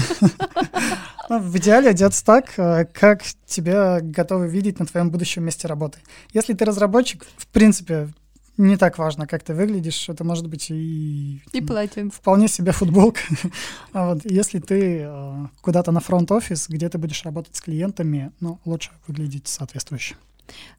Ну, 1.30 1.40
в 1.40 1.58
идеале 1.58 1.90
одеться 1.90 2.26
так, 2.26 2.58
э, 2.58 2.86
как 2.86 3.22
тебя 3.46 4.00
готовы 4.02 4.48
видеть 4.48 4.80
на 4.80 4.86
твоем 4.86 5.12
будущем 5.12 5.44
месте 5.44 5.68
работы. 5.68 6.00
Если 6.34 6.54
ты 6.54 6.66
разработчик, 6.66 7.26
в 7.38 7.48
принципе, 7.48 8.10
не 8.58 8.78
так 8.78 8.98
важно, 8.98 9.26
как 9.26 9.44
ты 9.44 9.54
выглядишь. 9.54 10.10
Это 10.10 10.24
может 10.24 10.48
быть 10.48 10.70
и... 10.70 11.42
И 11.54 11.62
полотенце. 11.62 12.18
Вполне 12.18 12.48
себе 12.48 12.72
футболка. 12.72 13.22
а 13.94 14.14
вот 14.14 14.26
если 14.26 14.60
ты 14.60 15.04
э, 15.04 15.46
куда-то 15.62 15.92
на 15.92 16.02
фронт-офис, 16.02 16.68
где 16.68 16.90
ты 16.90 16.98
будешь 16.98 17.24
работать 17.24 17.56
с 17.56 17.62
клиентами, 17.62 18.32
ну, 18.40 18.60
лучше 18.66 18.92
выглядеть 19.08 19.48
соответствующе. 19.48 20.16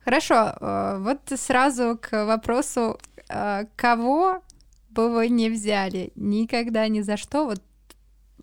Хорошо. 0.03 0.53
Э, 0.59 0.97
вот 0.99 1.39
сразу 1.39 1.97
к 2.01 2.25
вопросу, 2.25 2.97
э, 3.29 3.65
кого 3.75 4.41
бы 4.89 5.09
вы 5.11 5.29
не 5.29 5.49
взяли? 5.49 6.11
Никогда, 6.15 6.87
ни 6.87 7.01
за 7.01 7.17
что. 7.17 7.45
Вот 7.45 7.61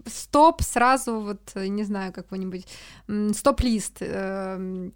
стоп 0.06 0.62
сразу, 0.62 1.20
вот, 1.20 1.52
не 1.54 1.84
знаю, 1.84 2.12
какой-нибудь 2.12 2.66
стоп-лист. 3.34 3.98
Э, 4.00 4.90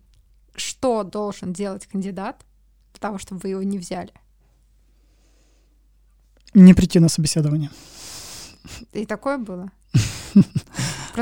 что 0.54 1.02
должен 1.02 1.52
делать 1.52 1.86
кандидат, 1.86 2.44
потому 2.92 3.18
что 3.18 3.34
вы 3.34 3.50
его 3.50 3.62
не 3.62 3.78
взяли? 3.78 4.12
Не 6.54 6.74
прийти 6.74 7.00
на 7.00 7.08
собеседование. 7.08 7.70
И 8.92 9.06
такое 9.06 9.38
было? 9.38 9.70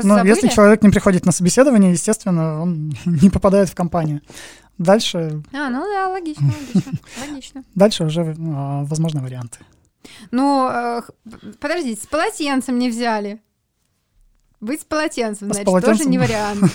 Ну, 0.03 0.23
если 0.23 0.47
человек 0.47 0.83
не 0.83 0.89
приходит 0.89 1.25
на 1.25 1.33
собеседование, 1.33 1.91
естественно, 1.91 2.61
он 2.61 2.93
не 3.05 3.29
попадает 3.29 3.67
в 3.67 3.75
компанию. 3.75 4.21
Дальше... 4.81 5.43
А, 5.53 5.69
ну 5.69 5.83
да, 5.83 6.09
логично, 6.09 6.47
логично. 6.47 6.91
логично. 7.27 7.63
Дальше 7.75 8.05
уже 8.05 8.35
а, 8.39 8.83
возможны 8.83 9.21
варианты. 9.21 9.59
Ну, 10.31 10.67
э, 10.67 11.01
подождите, 11.59 12.01
с 12.01 12.07
полотенцем 12.07 12.79
не 12.79 12.89
взяли. 12.89 13.41
Быть 14.59 14.81
с 14.81 14.85
полотенцем, 14.85 15.51
а 15.51 15.53
значит, 15.53 15.67
с 15.67 15.71
полотенцем... 15.71 15.97
тоже 15.97 16.09
не 16.09 16.17
вариант. 16.17 16.63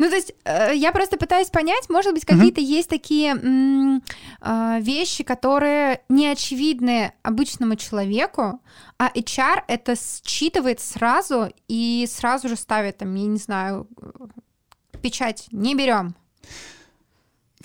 Ну, 0.00 0.08
то 0.08 0.14
есть 0.14 0.32
э, 0.44 0.76
я 0.76 0.92
просто 0.92 1.16
пытаюсь 1.16 1.48
понять, 1.48 1.90
может 1.90 2.14
быть, 2.14 2.24
какие-то 2.24 2.60
mm-hmm. 2.60 2.76
есть 2.76 2.88
такие 2.88 3.32
м- 3.32 4.00
э, 4.40 4.78
вещи, 4.80 5.24
которые 5.24 6.02
не 6.08 6.28
очевидны 6.28 7.14
обычному 7.24 7.74
человеку, 7.74 8.60
а 8.96 9.10
HR 9.12 9.64
это 9.66 9.96
считывает 9.96 10.78
сразу 10.78 11.52
и 11.66 12.08
сразу 12.08 12.48
же 12.48 12.54
ставит 12.54 12.98
там, 12.98 13.12
я 13.16 13.26
не 13.26 13.38
знаю, 13.38 13.88
печать, 15.02 15.48
не 15.50 15.74
берем. 15.74 16.14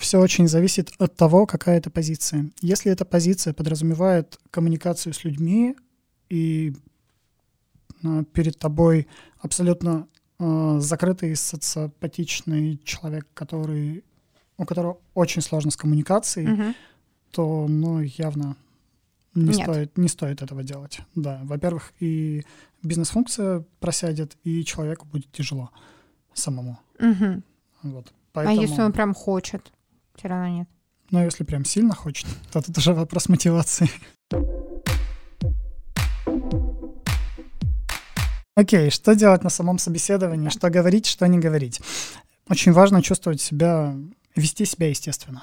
Все 0.04 0.20
очень 0.20 0.46
зависит 0.48 0.92
от 0.98 1.16
того, 1.16 1.46
какая 1.46 1.78
это 1.78 1.90
позиция. 1.90 2.50
Если 2.60 2.92
эта 2.92 3.06
позиция 3.06 3.54
подразумевает 3.54 4.38
коммуникацию 4.50 5.14
с 5.14 5.24
людьми, 5.24 5.76
и 6.28 6.74
э, 8.02 8.24
перед 8.34 8.58
тобой 8.58 9.08
абсолютно 9.38 10.06
э, 10.38 10.76
закрытый 10.80 11.34
социопатичный 11.34 12.78
человек, 12.84 13.26
который, 13.32 14.04
у 14.58 14.66
которого 14.66 14.98
очень 15.14 15.40
сложно 15.40 15.70
с 15.70 15.76
коммуникацией, 15.76 16.48
Мгм. 16.48 16.74
то, 17.30 17.66
ну, 17.66 18.00
явно 18.00 18.56
не 19.34 19.56
Нет. 19.56 19.62
стоит, 19.62 19.96
не 19.96 20.08
стоит 20.08 20.42
этого 20.42 20.62
делать. 20.62 21.00
Да, 21.14 21.40
во-первых, 21.44 21.94
и 21.98 22.44
бизнес-функция 22.82 23.64
просядет, 23.80 24.36
и 24.44 24.64
человеку 24.64 25.06
будет 25.06 25.32
тяжело 25.32 25.70
самому. 26.34 26.78
Мгм. 27.00 27.42
Вот. 27.82 28.08
А 28.08 28.12
Поэтому, 28.34 28.60
если 28.60 28.82
он 28.82 28.92
прям 28.92 29.14
хочет? 29.14 29.72
Все 30.16 30.28
равно 30.28 30.48
нет. 30.48 30.68
ну, 31.10 31.24
если 31.24 31.44
прям 31.44 31.64
сильно 31.64 31.94
хочет, 31.94 32.26
то 32.52 32.62
тут 32.62 32.76
уже 32.78 32.94
вопрос 32.94 33.28
мотивации. 33.28 33.90
Окей, 38.56 38.90
что 38.90 39.14
делать 39.14 39.42
на 39.42 39.50
самом 39.50 39.78
собеседовании? 39.78 40.48
Что 40.48 40.70
говорить, 40.70 41.06
что 41.06 41.26
не 41.26 41.38
говорить? 41.38 41.80
Очень 42.48 42.72
важно 42.72 43.02
чувствовать 43.02 43.40
себя, 43.40 43.96
вести 44.36 44.64
себя 44.64 44.88
естественно. 44.88 45.42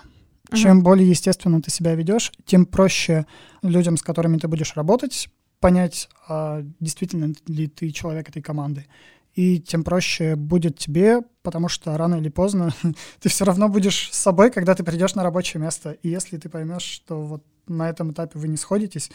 Мгм. 0.50 0.58
Чем 0.58 0.84
более 0.84 1.10
естественно 1.10 1.62
ты 1.62 1.72
себя 1.72 1.96
ведешь, 1.96 2.32
тем 2.46 2.66
проще 2.66 3.26
людям, 3.64 3.98
с 3.98 4.02
которыми 4.02 4.38
ты 4.38 4.48
будешь 4.48 4.76
работать, 4.76 5.30
понять, 5.60 6.10
а 6.28 6.64
действительно 6.80 7.34
ли 7.48 7.68
ты 7.68 7.92
человек 7.92 8.30
этой 8.30 8.42
команды. 8.42 8.86
И 9.36 9.60
тем 9.60 9.84
проще 9.84 10.36
будет 10.36 10.78
тебе, 10.78 11.22
потому 11.42 11.70
что 11.70 11.98
рано 11.98 12.16
или 12.16 12.30
поздно 12.30 12.74
ты 13.20 13.30
все 13.30 13.46
равно 13.46 13.70
будешь 13.70 14.10
с 14.12 14.18
собой, 14.18 14.52
когда 14.52 14.76
ты 14.76 14.84
придешь 14.84 15.16
на 15.16 15.24
рабочее 15.24 15.62
место. 15.62 15.92
И 15.92 16.10
если 16.10 16.38
ты 16.38 16.50
поймешь, 16.50 16.84
что 16.84 17.22
вот 17.24 17.44
на 17.68 17.90
этом 17.90 18.12
этапе 18.12 18.38
вы 18.40 18.48
не 18.48 18.58
сходитесь, 18.58 19.12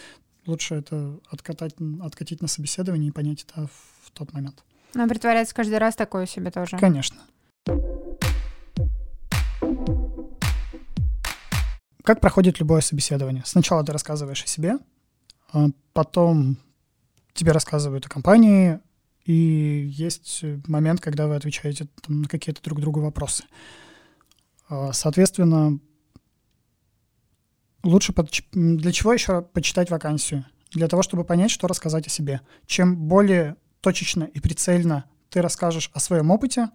лучше 0.46 0.76
это 0.76 1.18
откатать, 1.31 1.74
откатить 2.00 2.40
на 2.40 2.48
собеседование 2.48 3.09
и 3.09 3.12
понять 3.12 3.44
это 3.48 3.68
в 4.02 4.11
тот 4.12 4.33
момент. 4.33 4.64
Но 4.94 5.07
притворяться 5.07 5.55
каждый 5.55 5.79
раз 5.79 5.94
такое 5.94 6.26
себе 6.26 6.50
тоже. 6.50 6.79
Конечно. 6.79 7.20
Как 12.02 12.20
проходит 12.20 12.61
любое 12.61 12.81
собеседование? 12.81 13.42
Сначала 13.44 13.85
ты 13.85 13.92
рассказываешь 13.92 14.44
о 14.44 14.46
себе, 14.46 14.79
а 15.52 15.66
потом 15.92 16.57
тебе 17.35 17.52
рассказывают 17.52 18.07
о 18.07 18.09
компании, 18.09 18.79
и 19.26 19.90
есть 19.92 20.44
момент, 20.68 21.00
когда 21.00 21.26
вы 21.26 21.34
отвечаете 21.34 21.88
там, 22.02 22.22
на 22.22 22.28
какие-то 22.28 22.62
друг 22.62 22.80
другу 22.80 23.00
вопросы. 23.00 23.44
А, 24.68 24.92
Соответственно, 24.92 25.78
лучше 27.82 28.14
м, 28.54 28.76
для 28.76 28.92
чего 28.92 29.12
еще 29.12 29.42
почитать 29.42 29.90
вакансию? 29.90 30.46
Для 30.70 30.88
того, 30.88 31.02
чтобы 31.02 31.24
понять, 31.24 31.50
что 31.50 31.66
рассказать 31.66 32.06
о 32.06 32.10
себе. 32.10 32.40
Чем 32.66 32.96
более 32.96 33.56
точечно 33.80 34.24
и 34.24 34.40
прицельно 34.40 35.04
ты 35.30 35.42
расскажешь 35.42 35.90
о 35.92 36.00
своем 36.00 36.30
опыте, 36.30 36.70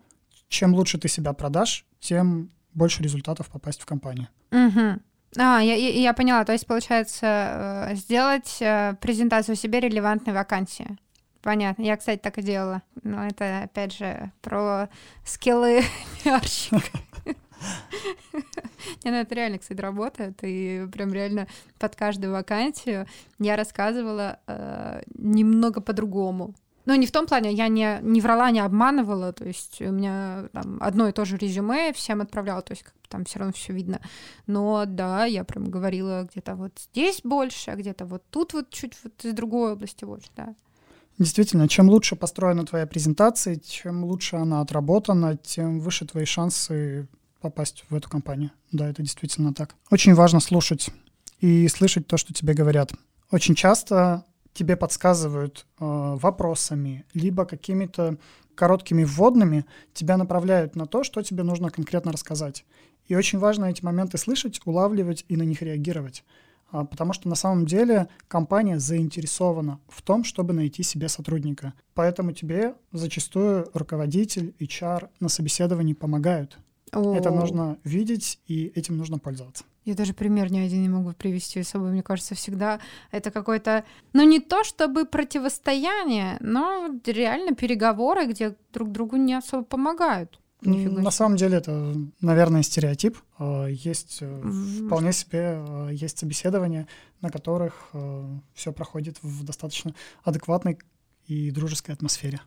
чем 0.50 0.74
лучше 0.74 0.98
ты 0.98 1.08
себя 1.08 1.32
продашь, 1.34 1.86
тем 2.00 2.52
больше 2.74 3.02
результатов 3.02 3.50
попасть 3.50 3.82
в 3.82 3.86
компанию. 3.86 4.28
Мгм. 4.52 5.02
А, 5.38 5.62
я, 5.62 5.76
я, 5.76 5.90
я 5.90 6.14
поняла. 6.14 6.44
То 6.44 6.52
есть, 6.52 6.68
получается, 6.68 7.88
э, 7.92 7.96
сделать 7.96 8.58
э, 8.60 8.96
презентацию 9.00 9.56
себе 9.56 9.80
релевантной 9.80 10.34
вакансии. 10.34 10.98
Понятно. 11.42 11.84
Я, 11.84 11.98
кстати, 11.98 12.20
так 12.20 12.38
и 12.38 12.42
делала. 12.42 12.84
Но 13.04 13.26
это, 13.26 13.64
опять 13.64 13.94
же, 13.94 14.32
про 14.42 14.90
скиллы 15.26 15.82
пиарщика. 16.24 17.00
Не, 19.04 19.12
ну 19.12 19.18
это 19.18 19.36
реально, 19.36 19.58
кстати, 19.58 19.80
работает. 19.80 20.40
И 20.44 20.88
прям 20.92 21.14
реально 21.14 21.48
под 21.80 21.96
каждую 21.96 22.34
вакансию 22.34 23.08
я 23.40 23.56
рассказывала 23.56 24.40
э, 24.48 25.02
немного 25.16 25.82
по-другому. 25.82 26.54
Ну, 26.86 26.96
не 26.96 27.06
в 27.06 27.12
том 27.12 27.28
плане, 27.28 27.54
я 27.54 27.68
не, 27.68 28.00
не 28.02 28.22
врала, 28.22 28.50
не 28.50 28.60
обманывала, 28.60 29.34
то 29.34 29.46
есть 29.46 29.82
у 29.82 29.92
меня 29.92 30.50
там 30.52 30.78
одно 30.82 31.08
и 31.08 31.12
то 31.12 31.26
же 31.26 31.38
резюме 31.38 31.94
всем 31.94 32.22
отправляла, 32.22 32.64
то 32.64 32.72
есть 32.72 32.84
как 32.84 32.94
там 33.08 33.26
все 33.26 33.38
равно 33.38 33.54
все 33.54 33.72
видно. 33.72 34.02
Но 34.48 34.86
да, 34.88 35.26
я 35.26 35.44
прям 35.44 35.70
говорила 35.70 36.28
где-то 36.32 36.56
вот 36.56 36.72
здесь 36.80 37.22
больше, 37.24 37.70
а 37.70 37.76
где-то 37.76 38.06
вот 38.06 38.24
тут 38.32 38.54
вот 38.54 38.72
чуть 38.72 38.98
вот 39.04 39.24
из 39.24 39.34
другой 39.34 39.74
области 39.74 40.06
больше, 40.06 40.30
да. 40.36 40.56
Действительно, 41.18 41.68
чем 41.68 41.90
лучше 41.90 42.16
построена 42.16 42.66
твоя 42.66 42.88
презентация, 42.88 43.58
чем 43.58 44.04
лучше 44.04 44.38
она 44.38 44.62
отработана, 44.62 45.38
тем 45.38 45.80
выше 45.80 46.06
твои 46.06 46.26
шансы 46.26 47.08
попасть 47.42 47.86
в 47.90 47.96
эту 47.96 48.10
компанию. 48.10 48.52
Да, 48.72 48.90
это 48.90 49.02
действительно 49.02 49.54
так. 49.54 49.76
Очень 49.90 50.14
важно 50.14 50.40
слушать 50.40 50.90
и 51.40 51.68
слышать 51.68 52.08
то, 52.08 52.18
что 52.18 52.34
тебе 52.34 52.54
говорят. 52.54 52.92
Очень 53.30 53.56
часто 53.56 54.26
тебе 54.54 54.76
подсказывают 54.76 55.66
э, 55.80 55.86
вопросами, 55.86 57.06
либо 57.14 57.46
какими-то 57.46 58.18
короткими 58.56 59.04
вводными 59.04 59.66
тебя 59.94 60.18
направляют 60.18 60.76
на 60.76 60.86
то, 60.86 61.04
что 61.04 61.22
тебе 61.24 61.44
нужно 61.44 61.70
конкретно 61.70 62.12
рассказать. 62.12 62.66
И 63.08 63.16
очень 63.16 63.40
важно 63.40 63.66
эти 63.66 63.84
моменты 63.84 64.18
слышать, 64.18 64.62
улавливать 64.66 65.26
и 65.28 65.36
на 65.36 65.44
них 65.44 65.62
реагировать. 65.62 66.24
А, 66.72 66.86
Потому 66.86 67.14
что 67.14 67.30
на 67.30 67.36
самом 67.36 67.66
деле 67.66 68.08
компания 68.28 68.80
заинтересована 68.80 69.80
в 69.88 70.02
том, 70.02 70.24
чтобы 70.24 70.54
найти 70.54 70.84
себе 70.84 71.10
сотрудника. 71.10 71.74
Поэтому 71.94 72.32
тебе 72.32 72.76
зачастую 72.92 73.70
руководитель, 73.74 74.56
HR 74.60 75.10
на 75.20 75.30
собеседовании 75.30 75.94
помогают. 75.94 76.58
Это 76.92 77.30
О, 77.30 77.32
нужно 77.32 77.78
видеть, 77.86 78.40
и 78.48 78.66
этим 78.76 78.98
нужно 78.98 79.18
пользоваться. 79.18 79.64
Я 79.86 79.96
даже 79.96 80.14
пример 80.14 80.52
ни 80.52 80.60
один 80.60 80.82
не 80.82 80.90
могу 80.90 81.14
привести 81.14 81.64
с 81.64 81.70
собой. 81.70 81.92
Мне 81.92 82.04
кажется, 82.04 82.36
всегда 82.36 82.80
это 83.12 83.32
какой-то, 83.32 83.84
ну 84.14 84.24
не 84.24 84.40
то 84.40 84.64
чтобы 84.64 85.06
противостояние, 85.06 86.38
но 86.40 86.90
реально 87.06 87.56
переговоры, 87.56 88.28
где 88.28 88.56
друг 88.74 88.92
другу 88.92 89.16
не 89.16 89.34
особо 89.34 89.64
помогают. 89.64 90.40
Нифига 90.62 91.02
На 91.02 91.12
самом 91.12 91.38
деле 91.38 91.58
это, 91.58 91.96
наверное, 92.22 92.62
стереотип. 92.62 93.18
А, 93.38 93.66
Есть 93.66 94.20
э, 94.22 94.26
М, 94.26 94.86
вполне 94.88 95.12
себе 95.14 95.58
э, 95.58 95.90
есть 95.92 96.20
собеседования, 96.20 96.88
на 97.22 97.30
которых 97.30 97.92
все 98.54 98.72
проходит 98.74 99.18
в 99.22 99.44
достаточно 99.44 99.94
адекватной 100.24 100.80
и 101.28 101.52
дружеской 101.52 101.94
атмосфере. 101.94 102.42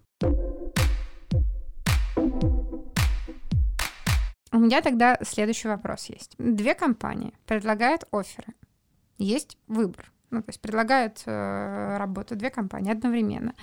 У 4.52 4.58
меня 4.58 4.82
тогда 4.82 5.18
следующий 5.22 5.68
вопрос 5.68 6.06
есть. 6.06 6.34
Две 6.38 6.74
компании 6.74 7.34
предлагают 7.46 8.04
оферы. 8.12 8.54
Есть 9.18 9.58
выбор. 9.66 10.12
Ну, 10.30 10.42
то 10.42 10.48
есть 10.50 10.60
предлагают 10.60 11.22
э, 11.26 11.96
работу 11.98 12.36
две 12.36 12.50
компании 12.50 12.92
одновременно. 12.92 13.54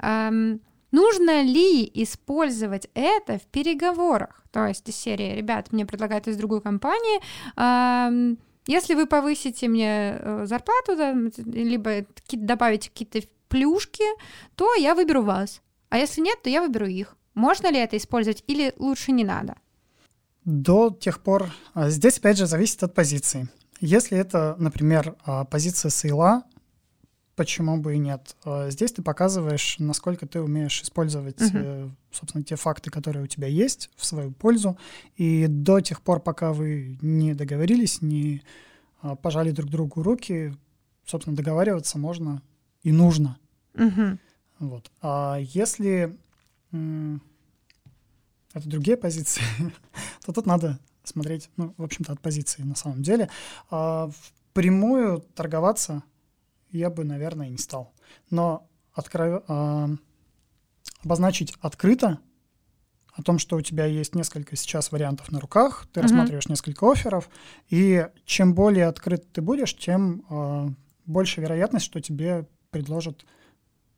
Эм, 0.00 0.60
нужно 0.92 1.42
ли 1.42 1.90
использовать 1.94 2.88
это 2.94 3.38
в 3.38 3.42
переговорах? 3.42 4.42
То 4.50 4.66
есть 4.66 4.88
из 4.88 4.96
серии, 4.96 5.36
ребят, 5.36 5.72
мне 5.72 5.86
предлагают 5.86 6.28
из 6.28 6.36
другой 6.36 6.60
компании, 6.60 7.20
если 8.66 8.94
вы 8.94 9.06
повысите 9.06 9.68
мне 9.68 10.16
э, 10.18 10.44
зарплату, 10.46 10.92
либо 11.46 12.06
добавите 12.30 12.90
какие-то 12.90 13.26
плюшки, 13.48 14.04
то 14.54 14.74
я 14.74 14.94
выберу 14.94 15.22
вас. 15.22 15.60
А 15.88 15.98
если 15.98 16.20
нет, 16.20 16.40
то 16.42 16.50
я 16.50 16.62
выберу 16.62 16.86
их. 16.86 17.16
Можно 17.34 17.70
ли 17.70 17.78
это 17.78 17.96
использовать 17.96 18.44
или 18.46 18.72
лучше 18.76 19.12
не 19.12 19.24
надо? 19.24 19.56
До 20.44 20.90
тех 20.90 21.20
пор, 21.20 21.50
а, 21.74 21.90
здесь 21.90 22.18
опять 22.18 22.38
же 22.38 22.46
зависит 22.46 22.82
от 22.82 22.94
позиции. 22.94 23.48
Если 23.80 24.16
это, 24.16 24.54
например, 24.58 25.16
а, 25.24 25.44
позиция 25.44 25.90
сейла, 25.90 26.44
почему 27.40 27.78
бы 27.78 27.94
и 27.94 27.98
нет? 27.98 28.36
А, 28.44 28.68
Здесь 28.68 28.92
ты 28.92 29.00
показываешь, 29.00 29.76
насколько 29.78 30.26
ты 30.26 30.42
умеешь 30.42 30.82
использовать, 30.82 31.40
э, 31.40 31.88
собственно, 32.12 32.44
те 32.44 32.56
факты, 32.56 32.90
которые 32.90 33.24
у 33.24 33.26
тебя 33.26 33.48
есть, 33.48 33.88
в 33.96 34.04
свою 34.04 34.30
пользу. 34.30 34.76
И 35.16 35.46
до 35.46 35.80
тех 35.80 36.02
пор, 36.02 36.20
пока 36.20 36.52
вы 36.52 36.98
не 37.00 37.32
договорились, 37.32 38.02
не 38.02 38.42
а, 39.00 39.16
пожали 39.16 39.52
друг 39.52 39.70
другу 39.70 40.02
руки, 40.02 40.54
собственно, 41.06 41.34
договариваться 41.34 41.96
можно 41.98 42.42
и 42.82 42.92
нужно. 42.92 43.38
Мгм. 43.72 44.20
Вот. 44.58 44.90
А 45.00 45.38
если 45.40 46.14
это 46.70 48.68
другие 48.68 48.98
позиции, 48.98 49.42
то 50.26 50.32
тут 50.34 50.44
надо 50.44 50.78
смотреть, 51.04 51.48
ну, 51.56 51.72
в 51.78 51.84
общем-то, 51.84 52.12
от 52.12 52.20
позиции 52.20 52.64
на 52.64 52.74
самом 52.74 53.02
деле. 53.02 53.30
А 53.70 54.10
впрямую 54.52 55.22
торговаться 55.34 56.02
я 56.70 56.90
бы, 56.90 57.04
наверное, 57.04 57.48
не 57.48 57.58
стал. 57.58 57.92
Но 58.30 58.68
откро- 58.96 59.44
а, 59.48 59.88
обозначить 61.04 61.54
открыто 61.60 62.18
о 63.12 63.22
том, 63.22 63.38
что 63.38 63.56
у 63.56 63.60
тебя 63.60 63.86
есть 63.86 64.14
несколько 64.14 64.56
сейчас 64.56 64.92
вариантов 64.92 65.30
на 65.32 65.40
руках, 65.40 65.86
ты 65.92 66.00
Мгм. 66.00 66.08
рассматриваешь 66.08 66.48
несколько 66.48 66.90
офферов, 66.90 67.28
и 67.68 68.06
чем 68.24 68.54
более 68.54 68.86
открыт 68.86 69.30
ты 69.32 69.42
будешь, 69.42 69.76
тем 69.76 70.24
а, 70.30 70.68
больше 71.06 71.40
вероятность, 71.40 71.86
что 71.86 72.00
тебе 72.00 72.46
предложат 72.70 73.24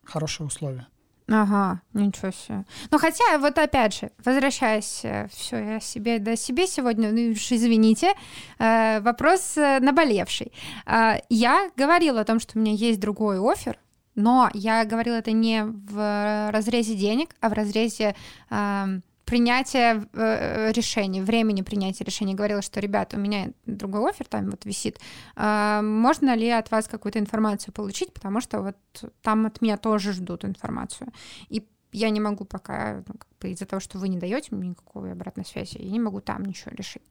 хорошие 0.03 0.47
условия. 0.47 0.87
Ага, 1.29 1.81
ничего 1.93 2.31
себе. 2.31 2.65
Ну, 2.91 2.97
хотя, 2.97 3.37
вот 3.39 3.57
опять 3.57 3.97
же, 3.97 4.11
возвращаясь, 4.25 5.01
э, 5.03 5.27
все, 5.31 5.57
я 5.57 5.79
себе 5.79 6.19
до 6.19 6.35
себе 6.35 6.67
сегодня, 6.67 7.11
ну, 7.11 7.31
уж 7.31 7.51
извините, 7.51 8.13
э, 8.59 8.99
вопрос 8.99 9.57
э, 9.57 9.79
наболевший. 9.79 10.51
Э, 10.85 11.19
я 11.29 11.69
говорила 11.77 12.21
о 12.21 12.25
том, 12.25 12.39
что 12.39 12.59
у 12.59 12.61
меня 12.61 12.73
есть 12.73 12.99
другой 12.99 13.39
офер, 13.39 13.77
но 14.15 14.49
я 14.53 14.83
говорила 14.83 15.15
это 15.15 15.31
не 15.31 15.63
в 15.63 16.49
разрезе 16.51 16.95
денег, 16.95 17.29
а 17.39 17.49
в 17.49 17.53
разрезе 17.53 18.15
принятия 19.33 20.07
э, 20.13 20.71
решений, 20.73 21.21
времени 21.21 21.63
принятия 21.63 22.03
решений. 22.03 22.35
Говорила, 22.35 22.61
что, 22.61 22.79
ребята, 22.79 23.17
у 23.17 23.19
меня 23.19 23.51
другой 23.65 24.11
офер 24.11 24.27
там 24.27 24.51
вот 24.51 24.65
висит. 24.65 24.99
Э, 25.35 25.81
можно 25.81 26.35
ли 26.35 26.49
от 26.49 26.69
вас 26.69 26.87
какую-то 26.87 27.17
информацию 27.17 27.73
получить, 27.73 28.13
потому 28.13 28.41
что 28.41 28.61
вот 28.61 28.75
там 29.23 29.47
от 29.47 29.59
меня 29.61 29.77
тоже 29.77 30.13
ждут 30.13 30.45
информацию. 30.45 31.07
И 31.49 31.67
я 31.91 32.11
не 32.11 32.19
могу 32.19 32.45
пока, 32.45 33.03
ну, 33.07 33.15
как 33.15 33.27
бы 33.41 33.49
из-за 33.49 33.65
того, 33.65 33.79
что 33.79 33.97
вы 33.97 34.07
не 34.07 34.19
даете 34.19 34.55
мне 34.55 34.69
никакой 34.69 35.11
обратной 35.11 35.45
связи, 35.45 35.79
я 35.79 35.91
не 35.91 35.99
могу 35.99 36.21
там 36.21 36.45
ничего 36.45 36.71
решить. 36.75 37.03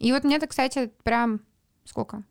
И 0.00 0.12
вот 0.12 0.24
мне 0.24 0.36
это, 0.36 0.48
кстати, 0.48 0.90
прям 1.04 1.40
сколько? 1.84 2.24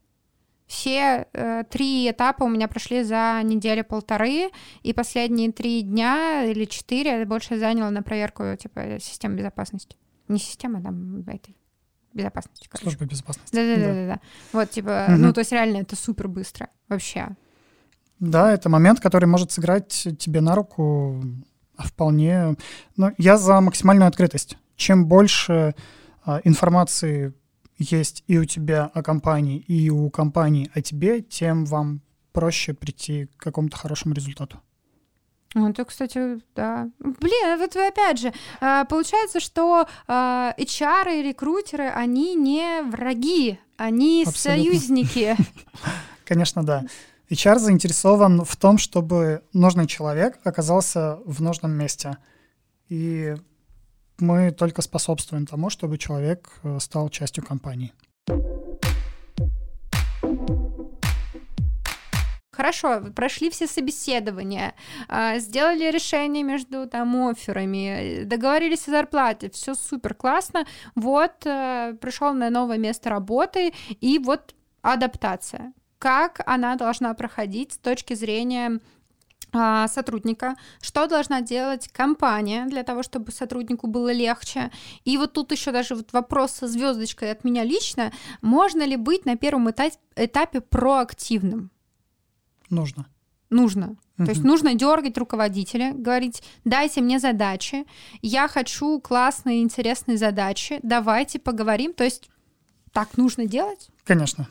Все 0.67 1.27
э, 1.31 1.63
три 1.69 2.11
этапа 2.11 2.43
у 2.43 2.49
меня 2.49 2.67
прошли 2.67 3.03
за 3.03 3.41
неделю-полторы, 3.43 4.49
и 4.83 4.93
последние 4.93 5.51
три 5.51 5.81
дня 5.81 6.43
или 6.43 6.65
четыре 6.65 7.25
больше 7.25 7.57
заняло 7.57 7.89
на 7.89 8.03
проверку 8.03 8.43
типа 8.57 8.99
системы 8.99 9.37
безопасности. 9.37 9.95
Не 10.27 10.39
системы, 10.39 10.79
а 10.79 10.81
там 10.81 11.21
этой 11.21 11.55
безопасности. 12.13 12.67
Короче. 12.69 12.83
Служба 12.83 13.05
безопасности. 13.05 13.55
Да-да-да. 13.55 14.19
Вот, 14.51 14.69
типа, 14.69 15.05
угу. 15.07 15.17
ну, 15.17 15.33
то 15.33 15.39
есть 15.39 15.53
реально 15.53 15.77
это 15.77 15.95
супер 15.95 16.27
быстро 16.27 16.69
вообще. 16.89 17.29
Да, 18.19 18.51
это 18.51 18.67
момент, 18.67 18.99
который 18.99 19.25
может 19.25 19.51
сыграть 19.51 20.07
тебе 20.19 20.41
на 20.41 20.55
руку 20.55 21.23
вполне. 21.77 22.55
Но 22.97 23.11
я 23.17 23.37
за 23.37 23.61
максимальную 23.61 24.07
открытость. 24.07 24.57
Чем 24.75 25.05
больше 25.05 25.75
а, 26.25 26.41
информации 26.43 27.33
есть 27.77 28.23
и 28.27 28.37
у 28.37 28.45
тебя 28.45 28.89
о 28.93 29.03
компании, 29.03 29.59
и 29.59 29.89
у 29.89 30.09
компании 30.09 30.71
о 30.73 30.81
тебе, 30.81 31.21
тем 31.21 31.65
вам 31.65 32.01
проще 32.31 32.73
прийти 32.73 33.27
к 33.37 33.43
какому-то 33.43 33.77
хорошему 33.77 34.13
результату. 34.13 34.61
Ну, 35.53 35.69
это, 35.69 35.85
кстати, 35.85 36.39
да. 36.55 36.89
Блин, 36.99 37.57
вот 37.57 37.73
вы 37.73 37.87
опять 37.87 38.19
же, 38.19 38.33
а, 38.59 38.85
получается, 38.85 39.39
что 39.39 39.87
а, 40.07 40.53
HR 40.57 41.19
и 41.19 41.23
рекрутеры, 41.23 41.87
они 41.89 42.35
не 42.35 42.81
враги, 42.83 43.59
они 43.77 44.25
Абсолютно. 44.27 44.63
союзники. 44.63 45.35
Конечно, 46.25 46.63
да. 46.63 46.85
HR 47.29 47.59
заинтересован 47.59 48.43
в 48.43 48.55
том, 48.55 48.77
чтобы 48.77 49.41
нужный 49.53 49.87
человек 49.87 50.39
оказался 50.43 51.19
в 51.25 51.41
нужном 51.41 51.71
месте. 51.71 52.17
И 52.89 53.35
мы 54.19 54.51
только 54.51 54.81
способствуем 54.81 55.45
тому, 55.45 55.69
чтобы 55.69 55.97
человек 55.97 56.49
э, 56.63 56.79
стал 56.79 57.09
частью 57.09 57.43
компании. 57.43 57.93
Хорошо, 62.57 63.01
прошли 63.15 63.51
все 63.51 63.67
собеседования, 63.67 64.73
а, 65.07 65.37
сделали 65.37 65.91
решение 65.91 66.41
между 66.41 66.87
там 66.87 67.15
офферами, 67.29 68.23
договорились 68.23 68.87
о 68.87 68.91
зарплате, 68.91 69.51
все 69.51 69.75
супер 69.75 70.15
классно. 70.15 70.65
Вот 70.95 71.45
э, 71.45 71.95
пришел 72.01 72.33
на 72.33 72.49
новое 72.49 72.79
место 72.79 73.11
работы 73.11 73.73
и 74.01 74.17
вот 74.17 74.55
адаптация. 74.81 75.73
Как 75.99 76.41
она 76.47 76.75
должна 76.77 77.13
проходить 77.13 77.73
с 77.73 77.77
точки 77.77 78.15
зрения 78.15 78.79
сотрудника, 79.87 80.55
что 80.81 81.07
должна 81.07 81.41
делать 81.41 81.87
компания 81.87 82.65
для 82.65 82.83
того, 82.83 83.01
чтобы 83.01 83.31
сотруднику 83.31 83.87
было 83.87 84.11
легче. 84.11 84.71
И 85.05 85.17
вот 85.17 85.33
тут 85.33 85.51
еще 85.51 85.71
даже 85.71 85.95
вот 85.95 86.13
вопрос 86.13 86.51
со 86.51 86.67
звездочкой 86.67 87.31
от 87.31 87.43
меня 87.43 87.63
лично, 87.63 88.11
можно 88.41 88.83
ли 88.83 88.97
быть 88.97 89.25
на 89.25 89.37
первом 89.37 89.71
этапе, 89.71 89.95
этапе 90.15 90.61
проактивным? 90.61 91.71
Нужно. 92.69 93.07
Нужно. 93.49 93.95
Угу. 94.17 94.25
То 94.25 94.31
есть 94.31 94.43
нужно 94.43 94.73
дергать 94.73 95.17
руководителя, 95.17 95.93
говорить, 95.93 96.43
дайте 96.65 97.01
мне 97.01 97.19
задачи, 97.19 97.85
я 98.21 98.47
хочу 98.47 98.99
классные, 98.99 99.61
интересные 99.61 100.17
задачи, 100.17 100.79
давайте 100.83 101.39
поговорим. 101.39 101.93
То 101.93 102.03
есть 102.03 102.29
так 102.91 103.17
нужно 103.17 103.45
делать? 103.45 103.89
Конечно. 104.03 104.47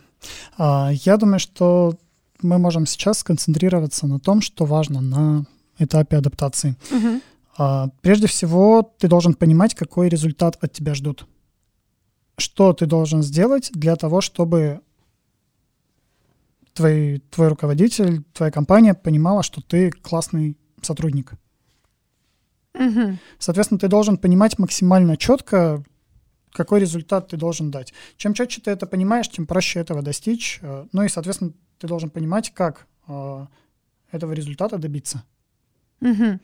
А, 0.57 0.91
я 0.93 1.17
думаю, 1.17 1.41
что 1.41 1.95
мы 2.43 2.59
можем 2.59 2.87
сейчас 2.87 3.19
сконцентрироваться 3.21 4.07
на 4.07 4.19
том, 4.21 4.41
что 4.41 4.65
важно 4.65 5.01
на 5.01 5.47
этапе 5.79 6.17
адаптации. 6.17 6.77
Угу. 6.91 7.91
Прежде 8.03 8.27
всего, 8.27 8.83
ты 8.99 9.09
должен 9.09 9.35
понимать, 9.35 9.75
какой 9.75 10.09
результат 10.09 10.59
от 10.61 10.73
тебя 10.73 10.95
ждут. 10.95 11.27
Что 12.39 12.73
ты 12.73 12.87
должен 12.87 13.23
сделать 13.23 13.71
для 13.73 13.97
того, 13.97 14.21
чтобы 14.21 14.81
твой, 16.75 17.23
твой 17.31 17.49
руководитель, 17.49 18.23
твоя 18.35 18.53
компания 18.53 18.95
понимала, 18.95 19.43
что 19.43 19.63
ты 19.63 19.91
классный 19.91 20.59
сотрудник. 20.83 21.33
Угу. 22.75 23.19
Соответственно, 23.39 23.81
ты 23.81 23.89
должен 23.89 24.19
понимать 24.19 24.59
максимально 24.59 25.17
четко, 25.17 25.83
какой 26.53 26.81
результат 26.81 27.29
ты 27.29 27.37
должен 27.37 27.71
дать. 27.71 27.95
Чем 28.17 28.35
четче 28.35 28.61
ты 28.61 28.71
это 28.71 28.87
понимаешь, 28.87 29.29
тем 29.31 29.47
проще 29.47 29.81
этого 29.81 30.03
достичь. 30.03 30.59
Э, 30.63 30.87
ну 30.93 31.03
и, 31.03 31.09
соответственно, 31.09 31.53
ты 31.79 31.87
должен 31.87 32.11
понимать, 32.11 32.53
как 32.53 32.87
э, 33.09 33.47
этого 34.11 34.33
результата 34.33 34.79
добиться. 34.79 35.25
Угу. 36.01 36.41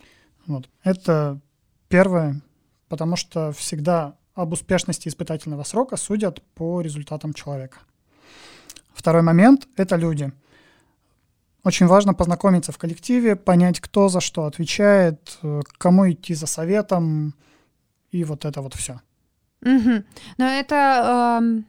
Вот. 0.47 0.69
Это 0.83 1.41
первое, 1.89 2.41
потому 2.89 3.17
что 3.17 3.53
всегда 3.53 4.17
об 4.35 4.53
успешности 4.53 5.09
испытательного 5.09 5.63
срока 5.63 5.97
судят 5.97 6.43
по 6.55 6.81
результатам 6.81 7.35
человека. 7.35 7.79
Второй 8.95 9.23
момент— 9.23 9.69
это 9.77 9.97
люди. 9.97 10.33
Очень 11.65 11.87
важно 11.87 12.13
познакомиться 12.13 12.73
в 12.73 12.79
коллективе, 12.79 13.37
понять, 13.37 13.81
кто 13.81 14.09
за 14.09 14.21
что 14.21 14.47
отвечает, 14.47 15.39
э, 15.43 15.61
к 15.65 15.79
кому 15.79 16.11
идти 16.11 16.35
за 16.35 16.47
советом, 16.47 17.35
и 18.11 18.25
вот 18.25 18.45
это 18.45 18.61
вот 18.63 18.75
все. 18.75 19.01
Угу. 19.63 20.05
Но 20.39 20.45
это 20.45 21.41
э, 21.41 21.63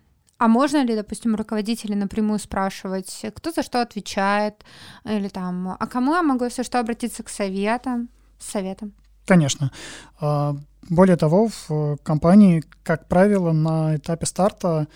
а 0.43 0.47
можно 0.49 0.83
ли, 0.83 0.93
допустим, 0.93 1.35
руководители 1.35 1.95
напрямую 1.95 2.37
спрашивать, 2.37 3.25
кто 3.33 3.51
за 3.51 3.63
что 3.63 3.81
отвечает, 3.81 4.65
или 5.05 5.29
там, 5.29 5.77
а 5.79 5.87
кому 5.87 6.13
я 6.15 6.21
могу, 6.21 6.43
если 6.43 6.63
что, 6.63 6.81
обратиться 6.81 7.23
к 7.23 7.29
советам, 7.29 8.09
с 8.39 8.51
советом? 8.51 8.91
Конечно. 9.25 9.71
А, 10.19 10.53
более 10.89 11.15
того, 11.15 11.47
в 11.47 11.95
компании, 12.03 12.61
как 12.83 13.07
правило, 13.07 13.53
на 13.53 13.95
этапе 13.95 14.25
старта 14.25 14.87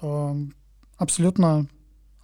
а, 0.00 0.34
абсолютно 0.96 1.66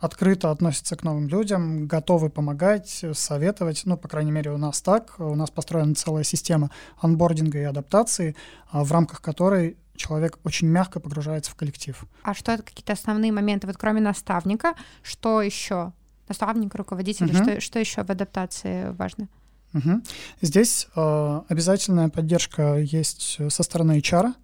открыто 0.00 0.50
относятся 0.50 0.96
к 0.96 1.02
новым 1.02 1.28
людям, 1.28 1.86
готовы 1.86 2.30
помогать, 2.30 3.04
советовать. 3.12 3.82
Ну, 3.84 3.98
по 3.98 4.08
крайней 4.08 4.32
мере, 4.32 4.50
у 4.50 4.56
нас 4.56 4.80
так. 4.80 5.14
У 5.18 5.34
нас 5.34 5.50
построена 5.50 5.94
целая 5.94 6.24
система 6.24 6.70
анбординга 6.98 7.58
и 7.58 7.64
адаптации, 7.64 8.34
а, 8.70 8.82
в 8.82 8.90
рамках 8.92 9.20
которой 9.20 9.76
человек 9.96 10.38
очень 10.44 10.68
мягко 10.68 11.00
погружается 11.00 11.50
в 11.50 11.54
коллектив. 11.54 12.04
А 12.22 12.34
что 12.34 12.52
это 12.52 12.62
какие-то 12.62 12.92
основные 12.92 13.32
моменты? 13.32 13.66
Вот 13.66 13.76
кроме 13.76 14.00
наставника, 14.00 14.74
что 15.02 15.42
еще? 15.42 15.92
Наставник, 16.28 16.74
руководитель, 16.74 17.26
угу. 17.26 17.36
что, 17.36 17.60
что 17.60 17.78
еще 17.78 18.04
в 18.04 18.10
адаптации 18.10 18.90
важно? 18.92 19.28
Угу. 19.74 20.02
Здесь 20.40 20.86
э, 20.94 21.40
обязательная 21.48 22.08
поддержка 22.08 22.76
есть 22.76 23.38
со 23.48 23.62
стороны 23.62 23.98
HR. 23.98 24.34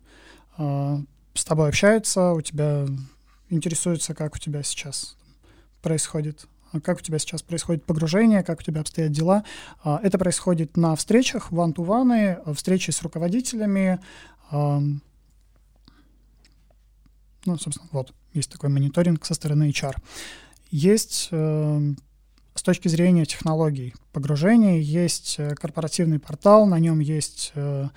Э, 0.58 0.98
с 1.34 1.44
тобой 1.44 1.68
общаются, 1.68 2.32
у 2.32 2.40
тебя 2.40 2.86
интересуются, 3.48 4.14
как 4.14 4.34
у 4.34 4.38
тебя 4.38 4.62
сейчас 4.62 5.16
происходит 5.82 6.46
как 6.82 6.98
у 6.98 7.00
тебя 7.00 7.18
сейчас 7.18 7.40
происходит 7.40 7.84
погружение, 7.84 8.42
как 8.42 8.60
у 8.60 8.62
тебя 8.62 8.82
обстоят 8.82 9.10
дела. 9.10 9.42
А, 9.82 10.00
это 10.02 10.18
происходит 10.18 10.76
на 10.76 10.94
встречах, 10.96 11.50
ван-ту-ваны, 11.50 12.40
встречи 12.54 12.90
с 12.90 13.02
руководителями, 13.02 14.00
ну, 17.44 17.56
собственно, 17.58 17.88
вот, 17.92 18.12
есть 18.32 18.50
такой 18.50 18.68
мониторинг 18.68 19.24
со 19.24 19.34
стороны 19.34 19.70
HR. 19.70 19.96
Есть 20.70 21.28
э, 21.30 21.94
с 22.54 22.62
точки 22.62 22.88
зрения 22.88 23.24
технологий 23.24 23.94
погружения, 24.12 24.78
есть 24.78 25.36
э, 25.38 25.54
корпоративный 25.54 26.18
портал, 26.18 26.66
на 26.66 26.78
нем 26.78 26.98
есть 26.98 27.52
э, 27.54 27.88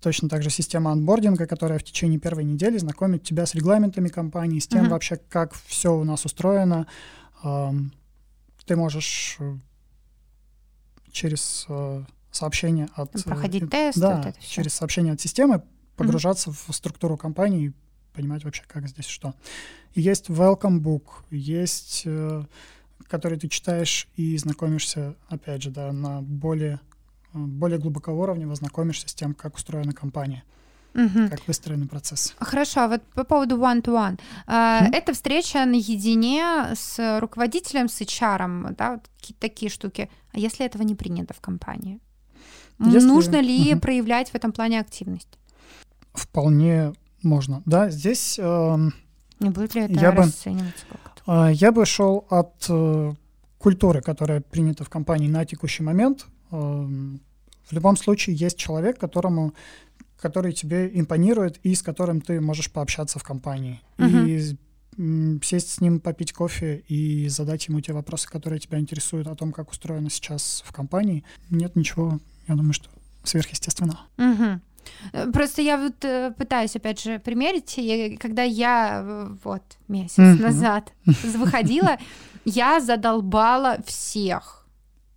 точно 0.00 0.28
так 0.28 0.42
же 0.42 0.50
система 0.50 0.92
анбординга, 0.92 1.46
которая 1.46 1.78
в 1.78 1.82
течение 1.82 2.18
первой 2.18 2.44
недели 2.44 2.78
знакомит 2.78 3.22
тебя 3.22 3.46
с 3.46 3.54
регламентами 3.54 4.08
компании, 4.08 4.58
с 4.58 4.66
тем 4.66 4.86
uh-huh. 4.86 4.90
вообще, 4.90 5.16
как 5.28 5.54
все 5.66 5.94
у 5.94 6.04
нас 6.04 6.24
устроено. 6.24 6.86
Э, 7.44 7.72
ты 8.66 8.76
можешь 8.76 9.36
э, 9.40 9.56
через 11.12 11.66
э, 11.68 12.04
сообщение 12.30 12.88
от... 12.94 13.12
Проходить 13.24 13.68
тест, 13.70 13.98
да, 13.98 14.16
вот 14.16 14.26
это 14.26 14.40
все. 14.40 14.54
через 14.54 14.74
сообщение 14.74 15.12
от 15.12 15.20
системы 15.20 15.62
погружаться 15.96 16.50
uh-huh. 16.50 16.72
в 16.72 16.74
структуру 16.74 17.16
компании 17.16 17.74
понимать 18.12 18.44
вообще, 18.44 18.62
как 18.66 18.88
здесь 18.88 19.06
что. 19.06 19.34
И 19.94 20.00
есть 20.00 20.28
welcome 20.30 20.80
book, 20.80 21.04
есть, 21.30 22.02
э, 22.04 22.44
который 23.08 23.38
ты 23.38 23.48
читаешь 23.48 24.08
и 24.16 24.36
знакомишься, 24.36 25.14
опять 25.28 25.62
же, 25.62 25.70
да, 25.70 25.92
на 25.92 26.20
более 26.22 26.80
более 27.32 27.78
глубокого 27.78 28.20
уровня 28.22 28.52
знакомишься 28.56 29.08
с 29.08 29.14
тем, 29.14 29.34
как 29.34 29.54
устроена 29.54 29.92
компания. 29.92 30.42
Мгм. 30.94 31.28
Как 31.30 31.46
выстроены 31.46 31.86
процессы. 31.86 32.34
Хорошо, 32.40 32.80
а 32.80 32.88
вот 32.88 33.02
по 33.14 33.22
поводу 33.22 33.56
one-to-one. 33.56 34.18
А, 34.48 34.82
Мгм. 34.82 34.92
Это 34.92 35.12
встреча 35.14 35.64
наедине 35.64 36.74
с 36.74 37.20
руководителем, 37.20 37.88
с 37.88 38.00
HR, 38.00 38.74
да, 38.76 38.94
вот 38.94 39.08
какие-то 39.20 39.40
такие 39.40 39.70
штуки. 39.70 40.10
А 40.32 40.38
если 40.40 40.66
этого 40.66 40.82
не 40.82 40.96
принято 40.96 41.32
в 41.32 41.40
компании? 41.40 42.00
Если- 42.80 43.06
Нужно 43.06 43.40
ли 43.40 43.70
Мгм. 43.74 43.80
проявлять 43.80 44.30
в 44.30 44.34
этом 44.34 44.50
плане 44.50 44.80
активность? 44.80 45.38
Вполне 46.14 46.92
можно. 47.22 47.62
Да, 47.66 47.90
здесь 47.90 48.38
эм, 48.38 48.92
Не 49.40 49.50
будет 49.50 49.74
ли 49.74 49.82
это 49.82 49.92
Я 49.94 50.12
бы- 50.12 50.22
расцениваться 50.22 50.84
как-то? 50.90 51.22
А, 51.26 51.50
Я 51.50 51.72
бы 51.72 51.84
шел 51.86 52.26
от 52.30 52.54
э, 52.68 53.12
культуры, 53.58 54.00
которая 54.02 54.40
принята 54.40 54.84
в 54.84 54.88
компании 54.88 55.28
на 55.28 55.44
текущий 55.44 55.82
момент. 55.82 56.26
Эм, 56.50 57.20
В 57.68 57.72
любом 57.72 57.96
случае 57.96 58.34
есть 58.36 58.56
человек, 58.58 58.98
которому, 58.98 59.54
который 60.18 60.52
тебе 60.52 60.90
импонирует 60.92 61.58
и 61.62 61.74
с 61.74 61.82
которым 61.82 62.20
ты 62.20 62.40
можешь 62.40 62.70
пообщаться 62.72 63.18
в 63.18 63.22
компании. 63.22 63.80
Мгм. 63.98 64.26
И 64.26 64.56
сесть 65.42 65.70
с 65.70 65.80
ним, 65.80 66.00
попить 66.00 66.32
кофе 66.32 66.82
и 66.88 67.28
задать 67.28 67.68
ему 67.68 67.80
те 67.80 67.92
вопросы, 67.92 68.28
которые 68.28 68.58
тебя 68.58 68.78
интересуют 68.80 69.28
о 69.28 69.36
том, 69.36 69.52
как 69.52 69.70
устроено 69.70 70.10
сейчас 70.10 70.62
в 70.66 70.72
компании. 70.72 71.22
Нет 71.48 71.76
ничего, 71.76 72.18
я 72.48 72.54
думаю, 72.56 72.72
что 72.72 72.90
сверхъестественного. 73.22 74.00
Мгм. 74.16 74.60
Э, 75.12 75.30
Просто 75.30 75.62
я 75.62 75.76
вот 75.76 76.04
э, 76.04 76.32
пытаюсь, 76.36 76.76
опять 76.76 77.02
же, 77.02 77.18
примерить, 77.18 77.74
и 77.78 78.16
когда 78.16 78.42
я 78.42 79.02
э, 79.04 79.28
вот 79.44 79.62
месяц 79.88 80.18
Мгм. 80.18 80.42
назад 80.42 80.92
выходила, 81.06 81.98
я 82.44 82.80
задолбала 82.80 83.78
всех. 83.86 84.56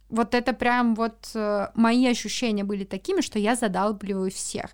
Вот 0.10 0.36
это 0.36 0.54
прям 0.54 0.94
вот 0.96 1.32
э, 1.34 1.68
мои 1.74 2.06
ощущения 2.08 2.64
были 2.64 2.84
такими, 2.84 3.22
что 3.22 3.40
я 3.40 3.56
задалбливаю 3.56 4.30
всех. 4.30 4.66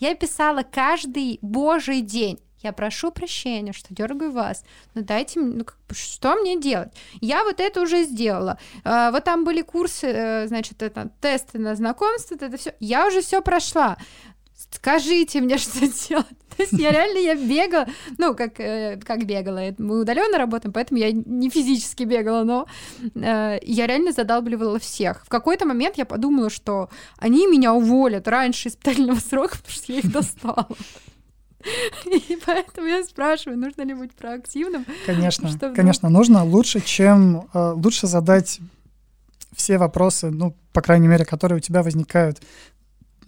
Я 0.00 0.14
писала 0.14 0.62
каждый 0.62 1.38
божий 1.42 2.00
день. 2.00 2.38
Я 2.60 2.72
прошу 2.72 3.12
прощения, 3.12 3.72
что 3.72 3.94
дергаю 3.94 4.32
вас. 4.32 4.64
Но 4.94 5.02
дайте 5.02 5.38
мне, 5.38 5.58
ну, 5.58 5.64
как 5.64 5.76
что 5.92 6.34
мне 6.34 6.60
делать? 6.60 6.88
Я 7.20 7.44
вот 7.44 7.60
это 7.60 7.80
уже 7.80 8.02
сделала. 8.02 8.58
А, 8.82 9.12
вот 9.12 9.22
там 9.22 9.44
были 9.44 9.62
курсы, 9.62 10.08
э, 10.08 10.46
значит, 10.48 10.82
это 10.82 11.08
тесты 11.20 11.60
на 11.60 11.76
знакомство, 11.76 12.34
это 12.34 12.56
все. 12.56 12.74
Я 12.80 13.06
уже 13.06 13.20
все 13.20 13.40
прошла. 13.42 13.96
Скажите 14.70 15.40
мне, 15.40 15.58
что 15.58 15.80
делать. 15.80 16.26
То 16.56 16.62
есть 16.64 16.72
я 16.72 16.90
реально 16.90 17.18
я 17.18 17.36
бегала, 17.36 17.86
ну, 18.18 18.34
как, 18.34 18.58
э, 18.58 18.98
как 19.04 19.24
бегала. 19.24 19.60
Мы 19.78 20.00
удаленно 20.00 20.38
работаем, 20.38 20.72
поэтому 20.72 20.98
я 20.98 21.12
не 21.12 21.50
физически 21.50 22.02
бегала, 22.02 22.42
но 22.42 22.66
э, 23.14 23.58
я 23.62 23.86
реально 23.86 24.10
задалбливала 24.10 24.80
всех. 24.80 25.24
В 25.24 25.28
какой-то 25.28 25.66
момент 25.66 25.98
я 25.98 26.04
подумала, 26.04 26.50
что 26.50 26.90
они 27.16 27.46
меня 27.46 27.72
уволят 27.74 28.26
раньше 28.26 28.68
испытательного 28.68 29.20
срока, 29.20 29.56
потому 29.58 29.72
что 29.72 29.92
я 29.92 29.98
их 30.00 30.10
достала. 30.10 30.68
И 32.06 32.38
поэтому 32.44 32.86
я 32.86 33.04
спрашиваю, 33.04 33.58
нужно 33.58 33.82
ли 33.82 33.94
быть 33.94 34.12
проактивным. 34.14 34.84
Конечно, 35.06 35.48
Что 35.48 35.58
вдруг? 35.58 35.76
конечно, 35.76 36.08
нужно 36.08 36.44
лучше, 36.44 36.80
чем 36.80 37.48
э, 37.52 37.72
лучше 37.76 38.06
задать 38.06 38.60
все 39.54 39.78
вопросы, 39.78 40.30
ну, 40.30 40.56
по 40.72 40.82
крайней 40.82 41.08
мере, 41.08 41.24
которые 41.24 41.58
у 41.58 41.60
тебя 41.60 41.82
возникают 41.82 42.40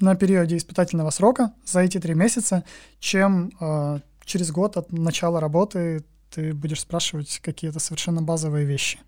на 0.01 0.15
периоде 0.15 0.57
испытательного 0.57 1.11
срока 1.11 1.53
за 1.65 1.81
эти 1.81 1.99
три 1.99 2.15
месяца, 2.15 2.65
чем 2.99 3.51
э, 3.61 4.01
через 4.25 4.51
год 4.51 4.77
от 4.77 4.93
начала 4.93 5.41
работы 5.41 6.05
ты 6.31 6.55
будешь 6.55 6.81
спрашивать 6.81 7.41
какие-то 7.43 7.81
совершенно 7.81 8.23
базовые 8.23 8.65
вещи. 8.65 9.01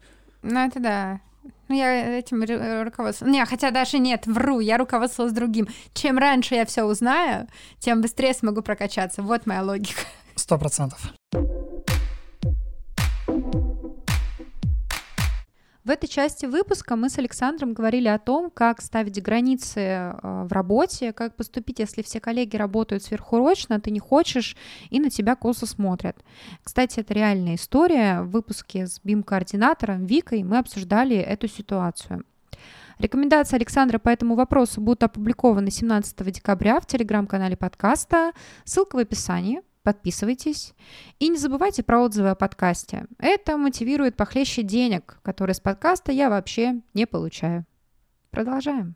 Ну, 0.42 0.58
это 0.58 0.80
да. 0.80 1.20
Ну, 1.68 1.76
я 1.76 2.18
этим 2.18 2.42
ру- 2.42 2.82
руководствовалась. 2.84 3.36
Не, 3.36 3.44
хотя 3.46 3.70
даже 3.70 3.98
нет, 3.98 4.26
вру, 4.26 4.60
я 4.60 4.76
руководствовалась 4.76 5.34
другим. 5.34 5.68
Чем 5.94 6.18
раньше 6.18 6.54
я 6.54 6.66
все 6.66 6.84
узнаю, 6.84 7.46
тем 7.78 8.02
быстрее 8.02 8.34
смогу 8.34 8.62
прокачаться. 8.62 9.22
Вот 9.22 9.46
моя 9.46 9.62
логика. 9.62 10.02
Сто 10.34 10.58
процентов. 10.58 11.12
В 15.84 15.90
этой 15.90 16.06
части 16.06 16.46
выпуска 16.46 16.94
мы 16.94 17.10
с 17.10 17.18
Александром 17.18 17.74
говорили 17.74 18.06
о 18.06 18.20
том, 18.20 18.50
как 18.50 18.80
ставить 18.80 19.20
границы 19.20 19.80
э, 19.80 20.12
в 20.22 20.52
работе, 20.52 21.12
как 21.12 21.34
поступить, 21.34 21.80
если 21.80 22.02
все 22.02 22.20
коллеги 22.20 22.54
работают 22.54 23.02
сверхурочно, 23.02 23.80
ты 23.80 23.90
не 23.90 23.98
хочешь, 23.98 24.56
и 24.90 25.00
на 25.00 25.10
тебя 25.10 25.34
косо 25.34 25.66
смотрят. 25.66 26.16
Кстати, 26.62 27.00
это 27.00 27.14
реальная 27.14 27.56
история. 27.56 28.22
В 28.22 28.30
выпуске 28.30 28.86
с 28.86 29.00
БИМ-координатором 29.02 30.06
Викой 30.06 30.44
мы 30.44 30.58
обсуждали 30.58 31.16
эту 31.16 31.48
ситуацию. 31.48 32.24
Рекомендации 33.00 33.56
Александра 33.56 33.98
по 33.98 34.08
этому 34.08 34.36
вопросу 34.36 34.80
будут 34.80 35.02
опубликованы 35.02 35.72
17 35.72 36.32
декабря 36.32 36.78
в 36.78 36.86
телеграм-канале 36.86 37.56
подкаста. 37.56 38.30
Ссылка 38.64 38.94
в 38.94 38.98
описании. 39.00 39.62
Подписывайтесь. 39.82 40.74
И 41.18 41.28
не 41.28 41.36
забывайте 41.36 41.82
про 41.82 42.00
отзывы 42.00 42.30
о 42.30 42.34
подкасте. 42.36 43.06
Это 43.18 43.56
мотивирует 43.56 44.16
похлеще 44.16 44.62
денег, 44.62 45.18
которые 45.22 45.54
с 45.54 45.60
подкаста 45.60 46.12
я 46.12 46.30
вообще 46.30 46.82
не 46.94 47.06
получаю. 47.06 47.66
Продолжаем. 48.30 48.94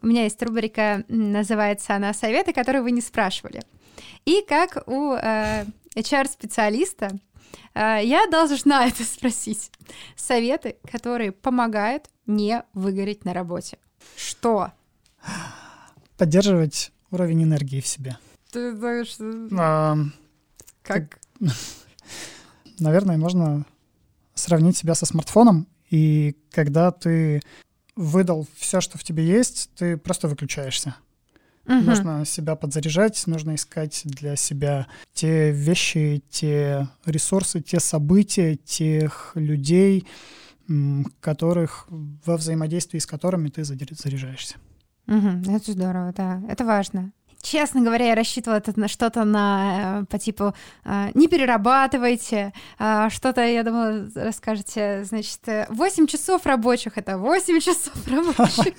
У 0.00 0.06
меня 0.06 0.22
есть 0.22 0.40
рубрика, 0.42 1.04
называется 1.08 1.96
она 1.96 2.14
«Советы, 2.14 2.52
которые 2.52 2.82
вы 2.82 2.92
не 2.92 3.00
спрашивали». 3.00 3.62
И 4.24 4.44
как 4.48 4.84
у 4.86 5.14
э, 5.14 5.64
HR-специалиста 5.96 7.10
э, 7.74 8.00
я 8.04 8.28
должна 8.28 8.86
это 8.88 9.02
спросить. 9.02 9.72
Советы, 10.14 10.76
которые 10.90 11.32
помогают 11.32 12.08
не 12.26 12.62
выгореть 12.72 13.24
на 13.24 13.34
работе. 13.34 13.78
Что? 14.16 14.72
Поддерживать 16.18 16.92
уровень 17.10 17.44
энергии 17.44 17.80
в 17.80 17.86
себе. 17.86 18.18
Ты 18.50 18.76
знаешь, 18.76 19.16
А, 19.58 19.96
как... 20.82 21.18
наверное, 22.78 23.16
можно 23.16 23.64
сравнить 24.34 24.76
себя 24.76 24.94
со 24.94 25.06
смартфоном, 25.06 25.66
и 25.90 26.36
когда 26.50 26.90
ты 26.90 27.40
выдал 27.96 28.46
все, 28.56 28.80
что 28.80 28.98
в 28.98 29.04
тебе 29.04 29.26
есть, 29.26 29.70
ты 29.76 29.96
просто 29.96 30.28
выключаешься. 30.28 30.94
Мгм. 31.66 31.84
Нужно 31.84 32.24
себя 32.24 32.56
подзаряжать, 32.56 33.26
нужно 33.26 33.54
искать 33.54 34.00
для 34.04 34.36
себя 34.36 34.86
те 35.12 35.50
вещи, 35.50 36.22
те 36.30 36.88
ресурсы, 37.04 37.60
те 37.60 37.78
события, 37.78 38.56
тех 38.56 39.32
людей, 39.34 40.06
которых 41.20 41.86
во 41.88 42.36
взаимодействии 42.36 42.98
с 42.98 43.06
которыми 43.06 43.48
ты 43.50 43.62
заря- 43.62 43.94
заряжаешься. 43.94 44.56
Мгм, 45.08 45.42
Это 45.56 45.72
здорово, 45.72 46.12
да, 46.16 46.40
это 46.48 46.64
важно. 46.64 47.10
Честно 47.40 47.80
говоря, 47.82 48.08
я 48.08 48.14
рассчитывала 48.16 48.58
это 48.58 48.78
на 48.78 48.88
что-то 48.88 49.24
на 49.24 50.00
э, 50.00 50.04
по 50.06 50.18
типу 50.18 50.54
э, 50.84 51.10
не 51.14 51.28
перерабатывайте, 51.28 52.52
а 52.80 53.08
что-то, 53.10 53.42
я 53.46 53.62
думала, 53.62 54.08
расскажете, 54.16 55.04
значит, 55.04 55.38
э, 55.46 55.66
8 55.70 56.08
часов 56.08 56.44
рабочих 56.46 56.98
это 56.98 57.16
8 57.16 57.60
часов 57.68 57.94
рабочих. 58.08 58.74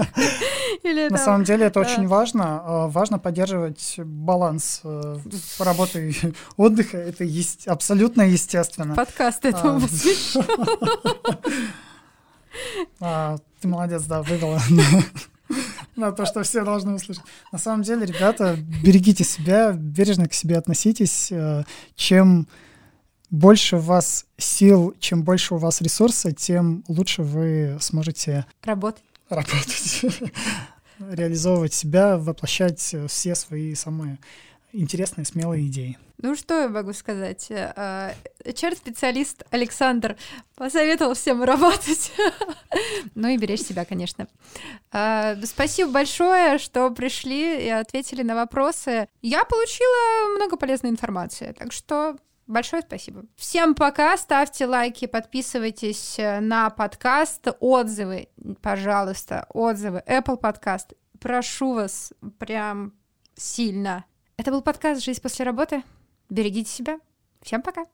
На 1.09 1.17
самом 1.17 1.45
деле 1.45 1.67
это 1.67 1.79
э, 1.79 1.83
очень 1.83 2.05
важно. 2.07 2.61
А, 2.63 2.87
Важно 2.89 3.17
поддерживать 3.17 3.95
баланс 3.97 4.81
э, 4.83 5.17
работы 5.59 6.09
и 6.11 6.33
отдыха. 6.57 6.97
Это 6.97 7.25
абсолютно 7.65 8.23
естественно. 8.23 8.93
подкаст 8.93 9.45
этому 9.45 9.77
А. 9.77 9.79
посвящен. 9.79 10.45
А, 12.99 13.37
ты 13.61 13.67
молодец, 13.69 14.03
да, 14.03 14.21
вывела 14.21 14.59
на, 15.99 16.11
то, 16.11 16.25
что 16.25 16.41
все 16.43 16.63
должны 16.63 16.93
услышать. 16.95 17.23
На 17.51 17.59
самом 17.59 17.83
деле, 17.83 18.05
ребята, 18.05 18.57
берегите 18.83 19.23
себя, 19.23 19.71
бережно 19.73 20.27
к 20.27 20.33
себе 20.33 20.57
относитесь. 20.57 21.31
Э, 21.31 21.63
Чем 21.95 22.47
больше 23.29 23.75
у 23.75 23.79
вас 23.79 24.25
сил, 24.37 24.95
чем 24.99 25.23
больше 25.23 25.53
у 25.55 25.57
вас 25.57 25.81
ресурса, 25.81 26.31
тем 26.31 26.83
лучше 26.87 27.21
вы 27.21 27.77
сможете 27.79 28.45
Работать. 28.63 29.03
работать, 29.29 30.01
реализовывать 30.99 31.73
себя, 31.73 32.17
воплощать 32.17 32.95
все 33.07 33.35
свои 33.35 33.75
самые 33.75 34.17
интересные, 34.71 35.25
смелые 35.25 35.67
идеи. 35.67 35.97
Ну, 36.21 36.35
что 36.35 36.63
я 36.63 36.67
могу 36.67 36.91
сказать? 36.91 37.49
HR-специалист 37.49 39.43
Александр 39.51 40.17
посоветовал 40.55 41.13
всем 41.13 41.43
работать. 41.43 42.11
Ну 43.15 43.27
и 43.27 43.37
беречь 43.37 43.61
себя, 43.61 43.83
конечно. 43.85 44.27
Э, 44.91 45.35
Спасибо 45.43 45.91
большое, 45.91 46.57
что 46.57 46.89
пришли 46.91 47.65
и 47.65 47.69
ответили 47.69 48.21
на 48.21 48.35
вопросы. 48.35 49.07
Я 49.21 49.43
получила 49.45 50.35
много 50.35 50.55
полезной 50.57 50.91
информации, 50.91 51.53
так 51.57 51.71
что 51.71 52.17
большое 52.47 52.81
спасибо. 52.81 53.25
Всем 53.35 53.75
пока, 53.75 54.17
ставьте 54.17 54.65
лайки, 54.65 55.07
подписывайтесь 55.07 56.19
э, 56.19 56.39
на 56.39 56.69
подкаст, 56.69 57.47
отзывы, 57.59 58.27
пожалуйста, 58.61 59.47
отзывы, 59.49 60.03
Apple 60.07 60.37
подкаст. 60.37 60.93
Прошу 61.19 61.73
вас 61.73 62.13
прям 62.37 62.93
сильно. 63.35 64.05
Это 64.39 64.51
был 64.51 64.61
подкаст 64.61 65.03
«Жизнь 65.03 65.21
после 65.21 65.43
работы». 65.43 65.83
Берегите 66.29 66.71
себя. 66.71 67.01
Всем 67.41 67.61
пока. 67.61 67.87